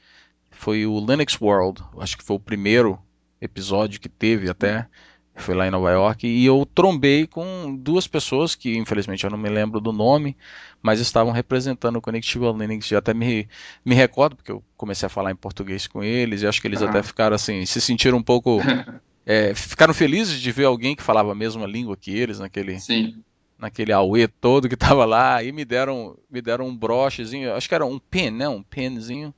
foi 0.52 0.86
o 0.86 1.00
Linux 1.00 1.40
World, 1.40 1.82
acho 2.00 2.18
que 2.18 2.24
foi 2.24 2.36
o 2.36 2.40
primeiro 2.40 3.00
episódio 3.40 4.00
que 4.00 4.10
teve 4.10 4.50
até, 4.50 4.88
foi 5.36 5.54
lá 5.54 5.68
em 5.68 5.72
Nova 5.72 5.92
York, 5.92 6.26
e 6.26 6.46
eu 6.46 6.68
trombei 6.74 7.28
com 7.28 7.76
duas 7.76 8.08
pessoas 8.08 8.56
que 8.56 8.78
infelizmente 8.78 9.24
eu 9.24 9.30
não 9.30 9.38
me 9.38 9.50
lembro 9.50 9.80
do 9.80 9.92
nome, 9.92 10.36
mas 10.82 11.00
estavam 11.00 11.34
representando 11.34 11.98
o 11.98 12.02
Connectable 12.02 12.58
Linux, 12.58 12.90
e 12.92 12.96
até 12.96 13.14
me, 13.14 13.48
me 13.84 13.94
recordo, 13.94 14.36
porque 14.36 14.52
eu 14.52 14.64
comecei 14.78 15.08
a 15.08 15.10
falar 15.10 15.32
em 15.32 15.36
português 15.36 15.88
com 15.88 16.04
eles, 16.04 16.42
e 16.42 16.48
acho 16.48 16.62
que 16.62 16.68
eles 16.68 16.82
uhum. 16.82 16.90
até 16.90 17.04
ficaram 17.04 17.36
assim, 17.36 17.66
se 17.66 17.82
sentiram 17.82 18.18
um 18.18 18.24
pouco... 18.24 18.60
é, 19.26 19.54
ficaram 19.56 19.94
felizes 19.94 20.40
de 20.40 20.52
ver 20.52 20.66
alguém 20.66 20.96
que 20.96 21.04
falava 21.04 21.32
a 21.32 21.36
mesma 21.36 21.66
língua 21.66 21.98
que 21.98 22.12
eles 22.16 22.40
naquele, 22.40 22.80
Sim 22.80 23.16
naquele 23.58 23.92
auê 23.92 24.28
todo 24.28 24.70
que 24.70 24.76
tava 24.76 25.06
lá, 25.06 25.42
e 25.44 25.52
me 25.52 25.66
deram, 25.66 26.18
me 26.30 26.42
deram 26.42 26.68
um 26.68 26.76
brochezinho, 26.76 27.54
acho 27.54 27.68
que 27.68 27.76
era 27.76 27.86
um 27.86 27.98
pin, 27.98 28.30
né, 28.30 28.48
um 28.48 28.62
pinzinho, 28.62 29.34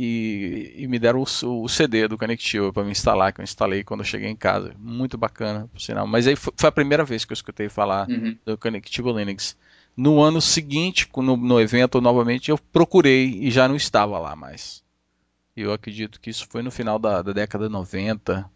e, 0.00 0.74
e 0.76 0.86
me 0.86 0.96
deram 0.96 1.18
o, 1.18 1.62
o 1.64 1.68
CD 1.68 2.06
do 2.06 2.16
Connectiva 2.16 2.72
para 2.72 2.84
me 2.84 2.92
instalar, 2.92 3.32
que 3.32 3.40
eu 3.40 3.42
instalei 3.42 3.82
quando 3.82 4.00
eu 4.00 4.06
cheguei 4.06 4.28
em 4.28 4.36
casa. 4.36 4.72
Muito 4.78 5.18
bacana, 5.18 5.68
por 5.72 5.80
sinal. 5.80 6.06
Mas 6.06 6.28
aí 6.28 6.36
foi, 6.36 6.52
foi 6.56 6.68
a 6.68 6.72
primeira 6.72 7.04
vez 7.04 7.24
que 7.24 7.32
eu 7.32 7.34
escutei 7.34 7.68
falar 7.68 8.08
uhum. 8.08 8.38
do 8.46 8.56
Connectiva 8.56 9.10
Linux. 9.10 9.56
No 9.96 10.22
ano 10.22 10.40
seguinte, 10.40 11.08
no, 11.16 11.36
no 11.36 11.60
evento 11.60 12.00
novamente, 12.00 12.48
eu 12.48 12.56
procurei 12.56 13.40
e 13.40 13.50
já 13.50 13.66
não 13.66 13.74
estava 13.74 14.20
lá 14.20 14.36
mais. 14.36 14.84
Eu 15.56 15.72
acredito 15.72 16.20
que 16.20 16.30
isso 16.30 16.46
foi 16.48 16.62
no 16.62 16.70
final 16.70 16.96
da, 17.00 17.20
da 17.20 17.32
década 17.32 17.68
90, 17.68 18.48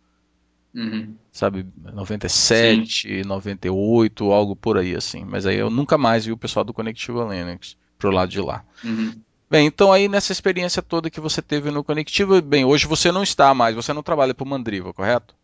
Uhum. 0.73 1.17
sabe, 1.33 1.67
97, 1.77 3.25
98, 3.27 4.31
algo 4.31 4.55
por 4.55 4.79
aí 4.79 4.95
assim. 4.95 5.25
Mas 5.25 5.45
aí 5.45 5.59
eu 5.59 5.69
nunca 5.69 5.99
mais 5.99 6.25
vi 6.25 6.31
o 6.31 6.37
pessoal 6.37 6.65
do 6.65 6.73
Conectiva 6.73 7.25
Linux 7.35 7.77
pro 7.99 8.13
lado 8.13 8.31
de 8.31 8.41
lá. 8.41 8.65
Uhum. 8.85 9.13
Bem, 9.53 9.67
então 9.67 9.93
aí 9.93 10.09
nessa 10.09 10.33
experiência 10.33 10.81
toda 10.81 11.11
que 11.11 11.21
você 11.21 11.43
teve 11.43 11.71
no 11.71 11.85
Conectiva, 11.85 12.41
bem, 12.41 12.65
hoje 12.65 12.87
você 12.87 13.13
não 13.13 13.23
está 13.23 13.53
mais, 13.53 13.77
você 13.77 13.93
não 13.93 14.03
trabalha 14.03 14.33
para 14.33 14.45
o 14.45 14.49
Mandriva, 14.49 14.95
correto? 14.95 15.35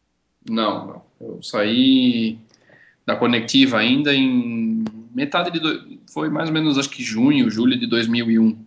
Não, 0.48 0.86
não. 0.86 1.02
Eu 1.20 1.42
saí 1.42 2.38
da 3.04 3.14
Conectiva 3.14 3.76
ainda 3.76 4.14
em 4.14 4.82
metade 5.14 5.50
de 5.50 5.60
do... 5.60 5.98
foi 6.10 6.30
mais 6.30 6.48
ou 6.48 6.54
menos 6.54 6.78
acho 6.78 6.88
que 6.88 7.02
junho, 7.02 7.50
julho 7.50 7.78
de 7.78 7.86
2001. 7.86 8.58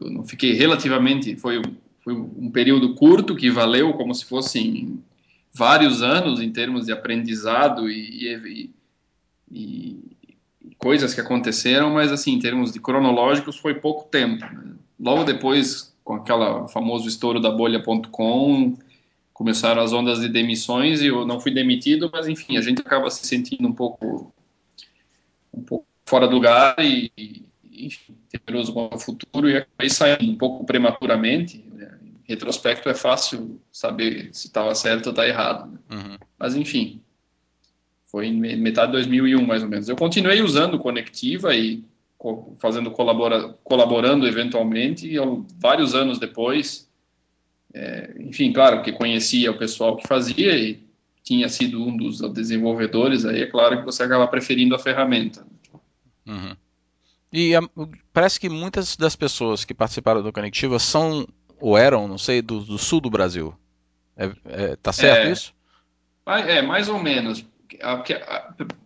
Eu 0.00 0.10
não 0.10 0.24
fiquei 0.24 0.52
relativamente, 0.52 1.36
foi 1.36 1.62
foi 2.00 2.14
um 2.14 2.50
período 2.50 2.96
curto 2.96 3.36
que 3.36 3.48
valeu 3.48 3.92
como 3.92 4.12
se 4.12 4.24
fossem 4.24 5.00
vários 5.54 6.02
anos 6.02 6.40
em 6.40 6.50
termos 6.50 6.86
de 6.86 6.92
aprendizado 6.92 7.88
e, 7.88 8.26
e, 8.26 8.70
e, 9.48 10.16
coisas 10.82 11.14
que 11.14 11.20
aconteceram, 11.20 11.90
mas 11.90 12.10
assim, 12.10 12.32
em 12.32 12.40
termos 12.40 12.72
de 12.72 12.80
cronológicos, 12.80 13.56
foi 13.56 13.74
pouco 13.74 14.08
tempo. 14.10 14.44
Né? 14.44 14.74
Logo 14.98 15.22
depois, 15.22 15.94
com 16.02 16.14
aquela 16.14 16.66
famoso 16.68 17.06
estouro 17.06 17.40
da 17.40 17.50
bolha.com, 17.50 18.76
começaram 19.32 19.80
as 19.80 19.92
ondas 19.92 20.20
de 20.20 20.28
demissões 20.28 21.00
e 21.00 21.06
eu 21.06 21.24
não 21.24 21.40
fui 21.40 21.52
demitido, 21.52 22.10
mas 22.12 22.26
enfim, 22.26 22.56
a 22.56 22.60
gente 22.60 22.80
acaba 22.80 23.08
se 23.10 23.24
sentindo 23.24 23.66
um 23.66 23.72
pouco, 23.72 24.34
um 25.54 25.62
pouco 25.62 25.86
fora 26.04 26.26
do 26.26 26.34
lugar 26.34 26.74
e, 26.80 27.12
enfim, 27.72 28.16
temeroso 28.28 28.72
com 28.72 28.90
o 28.92 28.98
futuro 28.98 29.48
e 29.48 29.58
acabei 29.58 29.88
saindo 29.88 30.32
um 30.32 30.36
pouco 30.36 30.66
prematuramente. 30.66 31.64
Né? 31.72 31.96
Em 32.02 32.32
retrospecto 32.32 32.88
é 32.88 32.94
fácil 32.94 33.60
saber 33.70 34.30
se 34.32 34.48
estava 34.48 34.74
certo 34.74 35.06
ou 35.06 35.12
está 35.12 35.28
errado. 35.28 35.70
Né? 35.70 35.78
Uhum. 35.92 36.18
Mas 36.36 36.56
enfim, 36.56 37.00
foi 38.12 38.26
em 38.26 38.56
metade 38.58 38.88
de 38.88 38.98
2001 38.98 39.46
mais 39.46 39.62
ou 39.62 39.68
menos. 39.70 39.88
Eu 39.88 39.96
continuei 39.96 40.42
usando 40.42 40.78
Conectiva 40.78 41.56
e 41.56 41.82
fazendo 42.60 42.90
colabora, 42.90 43.56
colaborando 43.64 44.28
eventualmente 44.28 45.08
e 45.08 45.16
vários 45.58 45.94
anos 45.94 46.20
depois, 46.20 46.88
é, 47.74 48.14
enfim, 48.20 48.52
claro 48.52 48.82
que 48.82 48.92
conhecia 48.92 49.50
o 49.50 49.58
pessoal 49.58 49.96
que 49.96 50.06
fazia 50.06 50.56
e 50.56 50.86
tinha 51.24 51.48
sido 51.48 51.82
um 51.82 51.96
dos 51.96 52.20
desenvolvedores, 52.32 53.24
aí 53.24 53.42
é 53.42 53.46
claro 53.46 53.78
que 53.78 53.84
você 53.84 54.02
acaba 54.02 54.28
preferindo 54.28 54.74
a 54.74 54.78
ferramenta. 54.78 55.44
Uhum. 56.26 56.54
E 57.32 57.56
a, 57.56 57.60
parece 58.12 58.38
que 58.38 58.48
muitas 58.48 58.96
das 58.96 59.16
pessoas 59.16 59.64
que 59.64 59.72
participaram 59.72 60.22
do 60.22 60.32
Conectiva 60.32 60.78
são, 60.78 61.26
ou 61.58 61.78
eram, 61.78 62.06
não 62.06 62.18
sei, 62.18 62.42
do, 62.42 62.60
do 62.60 62.76
sul 62.76 63.00
do 63.00 63.10
Brasil. 63.10 63.54
É, 64.16 64.30
é, 64.44 64.76
tá 64.76 64.92
certo 64.92 65.28
é, 65.28 65.32
isso? 65.32 65.54
É, 66.26 66.60
mais 66.60 66.88
ou 66.88 67.02
menos. 67.02 67.44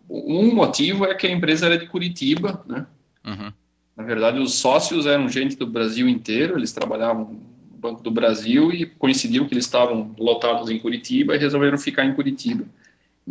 Um 0.09 0.53
motivo 0.53 1.05
é 1.05 1.13
que 1.13 1.27
a 1.27 1.31
empresa 1.31 1.65
era 1.65 1.77
de 1.77 1.87
Curitiba, 1.87 2.63
né? 2.67 2.85
Uhum. 3.25 3.51
Na 3.95 4.03
verdade, 4.03 4.39
os 4.39 4.55
sócios 4.55 5.05
eram 5.05 5.27
gente 5.27 5.55
do 5.55 5.65
Brasil 5.65 6.07
inteiro, 6.07 6.57
eles 6.57 6.71
trabalhavam 6.71 7.25
no 7.71 7.77
Banco 7.77 8.01
do 8.01 8.11
Brasil 8.11 8.71
e 8.71 8.85
coincidiu 8.85 9.47
que 9.47 9.53
eles 9.53 9.65
estavam 9.65 10.13
lotados 10.17 10.69
em 10.69 10.79
Curitiba 10.79 11.35
e 11.35 11.39
resolveram 11.39 11.77
ficar 11.77 12.05
em 12.05 12.13
Curitiba. 12.13 12.65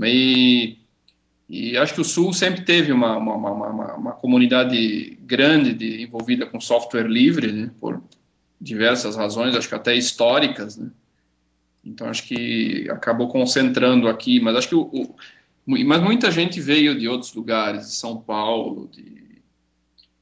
E 0.03 0.77
e 1.49 1.77
acho 1.77 1.95
que 1.95 2.01
o 2.01 2.05
Sul 2.05 2.33
sempre 2.33 2.63
teve 2.63 2.91
uma, 2.93 3.17
uma, 3.17 3.37
uma, 3.37 3.95
uma 3.95 4.13
comunidade 4.13 5.17
grande 5.23 5.73
de, 5.73 6.03
envolvida 6.03 6.45
com 6.45 6.61
software 6.61 7.07
livre, 7.07 7.53
né, 7.53 7.71
por 7.81 8.03
diversas 8.61 9.15
razões, 9.15 9.55
acho 9.55 9.69
que 9.69 9.75
até 9.75 9.95
históricas, 9.95 10.77
né. 10.77 10.91
Então 11.85 12.09
acho 12.09 12.25
que 12.25 12.89
acabou 12.91 13.29
concentrando 13.29 14.09
aqui, 14.09 14.41
mas 14.41 14.57
acho 14.57 14.69
que 14.69 14.75
o, 14.75 14.81
o 14.93 15.15
mas 15.67 16.01
muita 16.01 16.31
gente 16.31 16.61
veio 16.61 16.99
de 16.99 17.09
outros 17.09 17.35
lugares, 17.35 17.87
de 17.87 17.95
São 17.95 18.21
Paulo, 18.21 18.89
de 18.93 19.27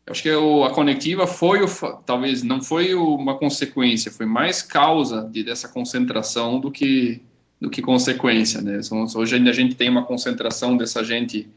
acho 0.06 0.22
que 0.22 0.30
o, 0.30 0.64
a 0.64 0.70
conectiva 0.70 1.26
foi 1.26 1.62
o, 1.62 1.66
talvez 2.04 2.42
não 2.42 2.62
foi 2.62 2.94
uma 2.94 3.36
consequência, 3.38 4.10
foi 4.10 4.26
mais 4.26 4.62
causa 4.62 5.22
de, 5.22 5.42
dessa 5.42 5.68
concentração 5.68 6.58
do 6.58 6.70
que 6.70 7.22
do 7.60 7.70
que 7.70 7.80
consequência, 7.80 8.60
né? 8.60 8.80
Hoje 9.14 9.36
ainda 9.36 9.48
a 9.48 9.54
gente 9.54 9.74
tem 9.74 9.88
uma 9.88 10.04
concentração 10.04 10.76
dessa 10.76 11.02
gente 11.02 11.48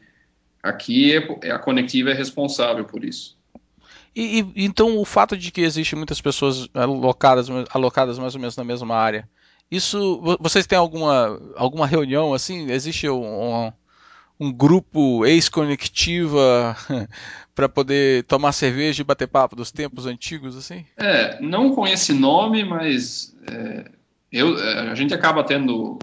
aqui, 0.62 1.12
é, 1.42 1.50
a 1.50 1.58
Conectiva 1.58 2.10
é 2.10 2.14
responsável 2.14 2.84
por 2.84 3.04
isso. 3.04 3.36
E, 4.16 4.40
e, 4.40 4.64
então 4.64 4.96
o 4.96 5.04
fato 5.04 5.36
de 5.36 5.50
que 5.50 5.60
existem 5.60 5.96
muitas 5.98 6.20
pessoas 6.20 6.66
alocadas, 6.72 7.48
alocadas 7.70 8.18
mais 8.18 8.34
ou 8.34 8.40
menos 8.40 8.56
na 8.56 8.64
mesma 8.64 8.96
área, 8.96 9.28
isso 9.70 10.20
vocês 10.40 10.66
têm 10.66 10.78
alguma 10.78 11.40
alguma 11.56 11.86
reunião 11.86 12.32
assim? 12.32 12.70
Existe 12.70 13.08
um, 13.08 13.72
um 14.40 14.52
grupo 14.52 15.26
ex-conectiva 15.26 16.76
para 17.54 17.68
poder 17.68 18.24
tomar 18.24 18.52
cerveja 18.52 19.02
e 19.02 19.04
bater 19.04 19.26
papo 19.26 19.56
dos 19.56 19.70
tempos 19.70 20.06
antigos 20.06 20.56
assim? 20.56 20.86
É, 20.96 21.40
não 21.40 21.74
com 21.74 21.86
esse 21.86 22.12
nome, 22.12 22.64
mas 22.64 23.34
é, 23.50 23.90
eu, 24.30 24.58
é, 24.58 24.90
a 24.90 24.94
gente 24.94 25.12
acaba 25.12 25.42
tendo, 25.44 25.98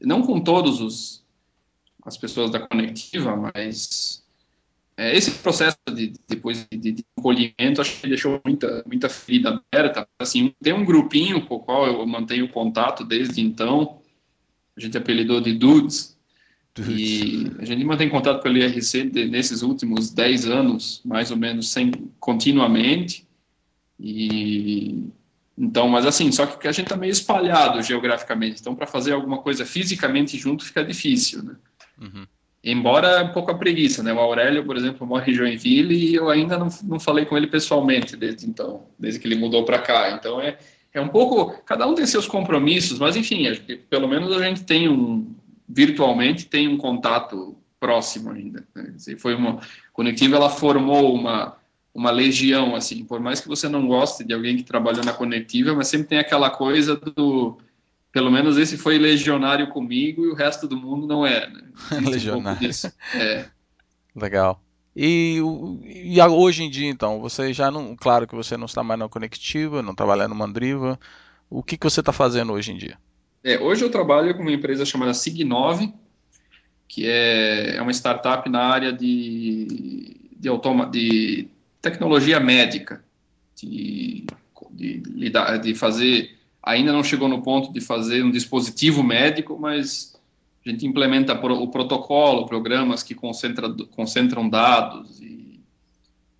não 0.00 0.22
com 0.22 0.40
todos 0.40 0.80
os 0.80 1.22
as 2.04 2.16
pessoas 2.16 2.50
da 2.50 2.58
conectiva, 2.58 3.36
mas 3.36 4.21
é, 5.02 5.16
esse 5.16 5.32
processo 5.32 5.76
de 5.92 6.12
depois 6.28 6.64
de, 6.70 6.92
de, 6.92 7.04
encolhimento 7.18 7.80
acho 7.80 8.00
que 8.00 8.08
deixou 8.08 8.40
muita 8.44 8.84
muita 8.86 9.08
ferida 9.08 9.60
aberta. 9.72 10.06
Assim, 10.18 10.54
tem 10.62 10.72
um 10.72 10.84
grupinho 10.84 11.44
com 11.44 11.56
o 11.56 11.60
qual 11.60 11.86
eu 11.86 12.06
mantenho 12.06 12.48
contato 12.48 13.04
desde 13.04 13.40
então. 13.40 14.00
A 14.76 14.80
gente 14.80 14.96
apelidou 14.96 15.40
de 15.40 15.54
Dudes. 15.54 16.16
Dudes. 16.72 16.96
E 16.96 17.50
a 17.58 17.64
gente 17.64 17.84
mantém 17.84 18.08
contato 18.08 18.42
pelo 18.42 18.56
IRC 18.56 19.10
de, 19.10 19.26
nesses 19.26 19.62
últimos 19.62 20.10
10 20.10 20.46
anos, 20.46 21.02
mais 21.04 21.30
ou 21.30 21.36
menos, 21.36 21.70
sem, 21.70 21.90
continuamente. 22.20 23.26
E 23.98 25.04
então, 25.58 25.88
mas 25.88 26.06
assim, 26.06 26.30
só 26.30 26.46
que 26.46 26.66
a 26.68 26.72
gente 26.72 26.86
está 26.86 26.96
meio 26.96 27.10
espalhado 27.10 27.82
geograficamente, 27.82 28.60
então 28.60 28.74
para 28.74 28.86
fazer 28.86 29.12
alguma 29.12 29.38
coisa 29.38 29.66
fisicamente 29.66 30.38
junto 30.38 30.64
fica 30.64 30.84
difícil, 30.84 31.42
né? 31.42 31.56
Uhum. 32.00 32.26
Embora 32.64 33.24
um 33.24 33.32
pouco 33.32 33.50
a 33.50 33.58
preguiça, 33.58 34.02
né? 34.02 34.12
O 34.12 34.20
Aurélio, 34.20 34.64
por 34.64 34.76
exemplo, 34.76 35.04
mora 35.04 35.28
em 35.28 35.34
Joinville 35.34 35.94
e 35.94 36.14
eu 36.14 36.30
ainda 36.30 36.56
não, 36.56 36.68
não 36.84 37.00
falei 37.00 37.24
com 37.24 37.36
ele 37.36 37.48
pessoalmente 37.48 38.16
desde 38.16 38.48
então, 38.48 38.86
desde 38.96 39.18
que 39.18 39.26
ele 39.26 39.34
mudou 39.34 39.64
para 39.64 39.80
cá. 39.80 40.12
Então 40.12 40.40
é, 40.40 40.56
é 40.94 41.00
um 41.00 41.08
pouco, 41.08 41.60
cada 41.64 41.86
um 41.86 41.94
tem 41.94 42.06
seus 42.06 42.28
compromissos, 42.28 43.00
mas 43.00 43.16
enfim, 43.16 43.46
pelo 43.90 44.06
menos 44.06 44.36
a 44.36 44.44
gente 44.44 44.62
tem 44.62 44.88
um, 44.88 45.34
virtualmente 45.68 46.46
tem 46.46 46.68
um 46.68 46.76
contato 46.76 47.56
próximo 47.80 48.30
ainda. 48.30 48.64
Né? 48.74 48.94
Foi 49.18 49.34
uma 49.34 49.60
conectiva, 49.92 50.36
ela 50.36 50.50
formou 50.50 51.12
uma 51.12 51.56
uma 51.94 52.10
legião, 52.10 52.74
assim, 52.74 53.04
por 53.04 53.20
mais 53.20 53.40
que 53.40 53.48
você 53.48 53.68
não 53.68 53.86
goste 53.86 54.24
de 54.24 54.32
alguém 54.32 54.56
que 54.56 54.62
trabalhou 54.62 55.04
na 55.04 55.12
conectiva, 55.12 55.74
mas 55.74 55.88
sempre 55.88 56.08
tem 56.08 56.18
aquela 56.18 56.48
coisa 56.48 56.96
do, 56.96 57.58
pelo 58.12 58.30
menos 58.30 58.58
esse 58.58 58.76
foi 58.76 58.98
legionário 58.98 59.68
comigo 59.68 60.24
e 60.24 60.28
o 60.28 60.34
resto 60.34 60.68
do 60.68 60.76
mundo 60.76 61.06
não 61.06 61.26
é, 61.26 61.48
né? 61.48 61.62
legionário. 62.08 62.70
Um 62.70 63.18
é. 63.18 63.48
Legal. 64.14 64.62
E, 64.94 65.38
e, 65.84 66.20
hoje 66.20 66.62
em 66.62 66.70
dia, 66.70 66.90
então, 66.90 67.18
você 67.18 67.52
já 67.52 67.70
não, 67.70 67.96
claro 67.96 68.26
que 68.26 68.34
você 68.34 68.56
não 68.58 68.66
está 68.66 68.82
mais 68.82 69.00
na 69.00 69.08
conectiva, 69.08 69.82
não 69.82 69.94
trabalha 69.94 70.28
no 70.28 70.34
Mandriva, 70.34 71.00
o 71.48 71.62
que, 71.62 71.78
que 71.78 71.84
você 71.84 72.00
está 72.00 72.12
fazendo 72.12 72.52
hoje 72.52 72.72
em 72.72 72.76
dia? 72.76 72.98
É, 73.42 73.58
hoje 73.58 73.82
eu 73.82 73.90
trabalho 73.90 74.34
com 74.34 74.42
uma 74.42 74.52
empresa 74.52 74.84
chamada 74.84 75.14
Signove, 75.14 75.92
que 76.86 77.06
é, 77.06 77.76
é 77.76 77.82
uma 77.82 77.90
startup 77.90 78.48
na 78.50 78.60
área 78.60 78.92
de, 78.92 80.16
de, 80.38 80.48
automa, 80.48 80.86
de 80.86 81.48
tecnologia 81.80 82.38
médica, 82.38 83.02
de, 83.56 84.26
de, 84.70 85.02
de 85.62 85.74
fazer, 85.74 86.38
ainda 86.62 86.92
não 86.92 87.02
chegou 87.02 87.28
no 87.28 87.42
ponto 87.42 87.72
de 87.72 87.80
fazer 87.80 88.24
um 88.24 88.30
dispositivo 88.30 89.02
médico, 89.02 89.58
mas 89.58 90.18
a 90.64 90.70
gente 90.70 90.86
implementa 90.86 91.34
o 91.34 91.68
protocolo, 91.68 92.46
programas 92.46 93.02
que 93.02 93.14
concentra, 93.14 93.68
concentram 93.90 94.48
dados 94.48 95.20
e, 95.20 95.60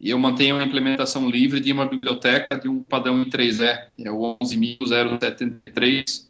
e, 0.01 0.11
eu 0.11 0.19
mantenho 0.19 0.59
a 0.59 0.65
implementação 0.65 1.29
livre 1.29 1.59
de 1.61 1.73
uma 1.73 1.87
biblioteca 1.87 2.59
de 2.59 2.69
um 2.69 2.83
padrão 2.83 3.21
em 3.21 3.25
3E, 3.25 3.89
que 3.97 4.07
é 4.07 4.11
o 4.11 4.37
11.073, 4.43 6.29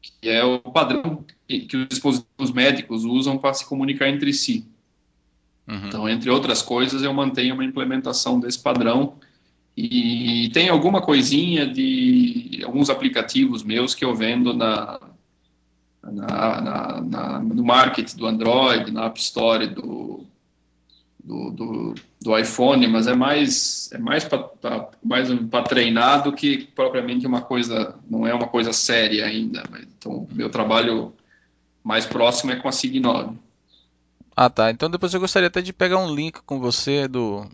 que 0.00 0.28
é 0.28 0.44
o 0.44 0.58
padrão 0.58 1.24
que, 1.46 1.60
que 1.60 1.76
os 1.76 1.88
dispositivos 1.88 2.52
médicos 2.52 3.04
usam 3.04 3.36
para 3.36 3.52
se 3.52 3.66
comunicar 3.66 4.08
entre 4.08 4.32
si. 4.32 4.66
Uhum. 5.66 5.86
Então, 5.86 6.08
entre 6.08 6.30
outras 6.30 6.62
coisas, 6.62 7.02
eu 7.02 7.12
mantenho 7.12 7.54
uma 7.54 7.64
implementação 7.64 8.38
desse 8.38 8.62
padrão 8.62 9.18
e 9.76 10.50
tem 10.50 10.68
alguma 10.68 11.02
coisinha 11.02 11.66
de 11.66 12.62
alguns 12.64 12.88
aplicativos 12.88 13.64
meus 13.64 13.94
que 13.94 14.04
eu 14.04 14.14
vendo 14.14 14.54
na, 14.54 15.00
na, 16.02 16.60
na, 16.60 17.00
na 17.00 17.38
no 17.40 17.64
market 17.64 18.14
do 18.14 18.26
Android, 18.26 18.92
na 18.92 19.06
App 19.06 19.18
Store 19.18 19.66
do, 19.66 20.24
do, 21.22 21.50
do, 21.50 21.94
do, 22.22 22.38
iPhone, 22.38 22.86
mas 22.86 23.08
é 23.08 23.16
mais 23.16 23.90
é 23.92 23.98
mais 23.98 24.24
para 24.24 24.48
mais 25.02 25.28
treinar 25.68 26.22
do 26.22 26.32
que 26.32 26.68
propriamente 26.74 27.26
uma 27.26 27.42
coisa 27.42 27.96
não 28.08 28.24
é 28.24 28.32
uma 28.32 28.46
coisa 28.46 28.72
séria 28.72 29.26
ainda. 29.26 29.64
Então 29.98 30.28
meu 30.30 30.50
trabalho 30.50 31.12
mais 31.82 32.06
próximo 32.06 32.52
é 32.52 32.56
com 32.56 32.68
a 32.68 32.72
Sig 32.72 33.00
9. 33.00 33.36
Ah 34.36 34.48
tá. 34.48 34.70
Então 34.70 34.88
depois 34.88 35.12
eu 35.12 35.20
gostaria 35.20 35.48
até 35.48 35.60
de 35.60 35.72
pegar 35.72 35.98
um 35.98 36.14
link 36.14 36.40
com 36.42 36.60
você 36.60 37.08
do 37.08 37.44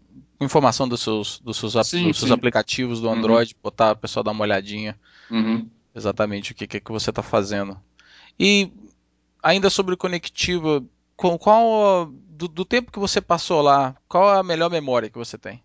informação 0.40 0.88
dos 0.88 1.02
seus 1.02 1.38
dos 1.40 1.56
seus, 1.58 1.74
sim, 1.86 2.08
dos 2.08 2.18
seus 2.18 2.30
aplicativos 2.30 3.00
do 3.00 3.08
uhum. 3.08 3.14
Android, 3.14 3.54
uhum. 3.54 3.60
botar 3.62 3.92
o 3.92 3.96
pessoal 3.96 4.24
dar 4.24 4.32
uma 4.32 4.42
olhadinha. 4.42 4.98
Uhum. 5.30 5.68
Exatamente 5.94 6.52
o 6.52 6.54
que, 6.54 6.66
que, 6.66 6.92
você 6.92 7.10
está 7.10 7.22
fazendo. 7.22 7.78
E 8.38 8.72
ainda 9.42 9.68
sobre 9.68 9.96
conectiva, 9.96 10.82
qual, 11.16 11.38
qual 11.38 12.06
do, 12.06 12.48
do, 12.48 12.64
tempo 12.64 12.92
que 12.92 12.98
você 12.98 13.20
passou 13.20 13.60
lá, 13.60 13.96
qual 14.08 14.34
é 14.34 14.38
a 14.38 14.42
melhor 14.42 14.70
memória 14.70 15.10
que 15.10 15.18
você 15.18 15.36
tem? 15.36 15.62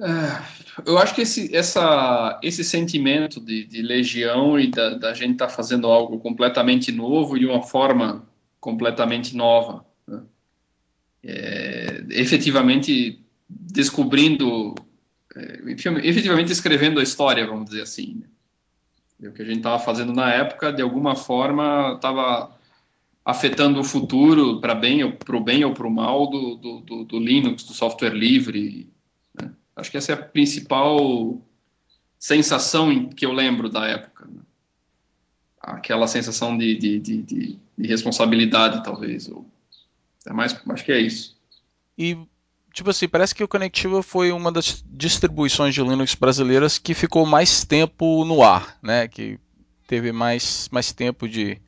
É, 0.00 0.42
eu 0.86 0.98
acho 0.98 1.14
que 1.14 1.20
esse, 1.20 1.54
essa, 1.54 2.40
esse 2.42 2.64
sentimento 2.64 3.38
de, 3.38 3.64
de 3.64 3.80
legião 3.80 4.58
e 4.58 4.68
da, 4.68 4.94
da 4.94 5.14
gente 5.14 5.34
estar 5.34 5.46
tá 5.46 5.52
fazendo 5.52 5.86
algo 5.86 6.18
completamente 6.18 6.90
novo 6.90 7.36
e 7.36 7.40
de 7.40 7.46
uma 7.46 7.62
forma 7.62 8.26
completamente 8.58 9.36
nova, 9.36 9.84
né? 10.06 10.22
É, 11.24 12.04
efetivamente 12.10 13.20
descobrindo, 13.48 14.74
é, 15.34 15.60
efetivamente 16.04 16.52
escrevendo 16.52 17.00
a 17.00 17.02
história, 17.02 17.46
vamos 17.46 17.66
dizer 17.66 17.82
assim. 17.82 18.20
Né? 18.20 19.28
o 19.28 19.32
que 19.32 19.42
a 19.42 19.44
gente 19.44 19.58
estava 19.58 19.78
fazendo 19.78 20.12
na 20.12 20.30
época, 20.30 20.72
de 20.72 20.82
alguma 20.82 21.16
forma, 21.16 21.94
estava 21.94 22.54
afetando 23.24 23.80
o 23.80 23.84
futuro 23.84 24.60
para 24.60 24.74
bem 24.74 25.02
ou 25.02 25.12
para 25.12 25.36
o 25.36 25.40
bem 25.40 25.64
ou 25.64 25.72
para 25.72 25.86
o 25.86 25.90
mal 25.90 26.28
do, 26.28 26.56
do, 26.56 26.80
do, 26.80 27.04
do, 27.04 27.18
Linux, 27.18 27.64
do 27.64 27.72
software 27.72 28.12
livre. 28.12 28.86
Né? 29.34 29.50
Acho 29.74 29.90
que 29.90 29.96
essa 29.96 30.12
é 30.12 30.14
a 30.14 30.22
principal 30.22 31.40
sensação 32.18 33.08
que 33.08 33.24
eu 33.24 33.32
lembro 33.32 33.70
da 33.70 33.86
época. 33.86 34.26
Né? 34.26 34.40
Aquela 35.58 36.06
sensação 36.06 36.58
de, 36.58 36.76
de, 36.76 36.98
de, 36.98 37.22
de, 37.22 37.86
responsabilidade, 37.86 38.84
talvez. 38.84 39.28
Ou, 39.30 39.46
é 40.26 40.32
mais, 40.32 40.56
acho 40.68 40.84
que 40.84 40.92
é 40.92 41.00
isso. 41.00 41.36
E 41.96 42.18
tipo 42.74 42.90
assim, 42.90 43.08
parece 43.08 43.34
que 43.34 43.44
o 43.44 43.48
Connectiva 43.48 44.02
foi 44.02 44.32
uma 44.32 44.50
das 44.50 44.84
distribuições 44.88 45.74
de 45.74 45.82
Linux 45.82 46.14
brasileiras 46.16 46.76
que 46.76 46.92
ficou 46.92 47.24
mais 47.24 47.64
tempo 47.64 48.24
no 48.24 48.42
ar, 48.42 48.76
né? 48.82 49.06
Que 49.06 49.38
teve 49.86 50.10
mais, 50.10 50.68
mais 50.72 50.92
tempo 50.92 51.28
de, 51.28 51.60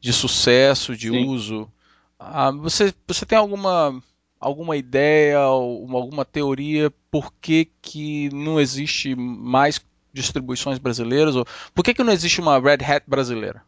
de 0.00 0.12
sucesso, 0.12 0.94
de 0.94 1.08
Sim. 1.08 1.26
uso. 1.26 1.70
Ah, 2.18 2.50
você, 2.50 2.92
você 3.06 3.24
tem 3.24 3.38
alguma, 3.38 4.02
alguma 4.38 4.76
ideia, 4.76 5.38
alguma 5.38 6.24
teoria 6.24 6.92
por 7.10 7.32
que, 7.40 7.70
que 7.80 8.28
não 8.30 8.60
existe 8.60 9.14
mais 9.14 9.80
distribuições 10.12 10.78
brasileiras? 10.78 11.36
Ou 11.36 11.46
por 11.74 11.82
que, 11.82 11.94
que 11.94 12.04
não 12.04 12.12
existe 12.12 12.40
uma 12.40 12.58
Red 12.58 12.84
Hat 12.84 13.04
brasileira? 13.06 13.62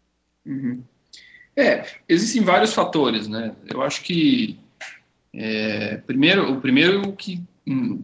Uhum. 0.45 0.83
É, 1.57 1.85
existem 2.09 2.43
vários 2.43 2.73
fatores, 2.73 3.29
né? 3.29 3.55
Eu 3.67 3.83
acho 3.83 4.03
que 4.03 4.59
é, 5.33 5.97
primeiro, 5.99 6.53
o 6.53 6.61
primeiro 6.61 7.13
que 7.13 7.43
hum, 7.67 8.03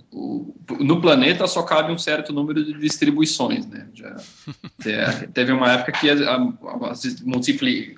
no 0.78 1.00
planeta 1.00 1.46
só 1.46 1.62
cabe 1.62 1.92
um 1.92 1.98
certo 1.98 2.32
número 2.32 2.64
de 2.64 2.74
distribuições, 2.74 3.66
né? 3.66 3.88
Já, 3.94 4.16
teve 5.32 5.52
uma 5.52 5.72
época 5.72 5.92
que 5.92 6.10
a, 6.10 6.14
a, 6.14 6.90
a 6.90 6.94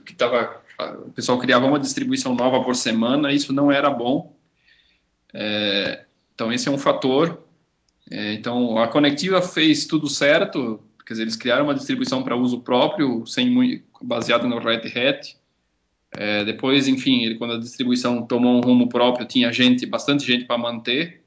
que 0.04 0.14
tava, 0.14 0.62
o 1.06 1.12
pessoal 1.12 1.38
criava 1.38 1.66
uma 1.66 1.78
distribuição 1.78 2.34
nova 2.34 2.62
por 2.64 2.74
semana, 2.74 3.32
isso 3.32 3.52
não 3.52 3.70
era 3.70 3.90
bom. 3.90 4.34
É, 5.34 6.04
então 6.34 6.52
esse 6.52 6.68
é 6.68 6.72
um 6.72 6.78
fator. 6.78 7.42
É, 8.10 8.32
então 8.32 8.78
a 8.78 8.88
Conectiva 8.88 9.42
fez 9.42 9.86
tudo 9.86 10.08
certo, 10.08 10.80
quer 11.08 11.14
dizer, 11.14 11.22
eles 11.22 11.36
criaram 11.36 11.64
uma 11.64 11.74
distribuição 11.74 12.22
para 12.22 12.36
uso 12.36 12.60
próprio, 12.60 13.26
sem 13.26 13.82
baseado 14.02 14.46
no 14.46 14.58
Red 14.58 14.82
Hat. 14.94 15.38
É, 16.10 16.44
depois, 16.44 16.86
enfim, 16.86 17.24
ele, 17.24 17.36
quando 17.36 17.54
a 17.54 17.58
distribuição 17.58 18.26
tomou 18.26 18.58
um 18.58 18.60
rumo 18.60 18.90
próprio, 18.90 19.26
tinha 19.26 19.50
gente, 19.50 19.86
bastante 19.86 20.26
gente 20.26 20.44
para 20.44 20.58
manter 20.58 21.24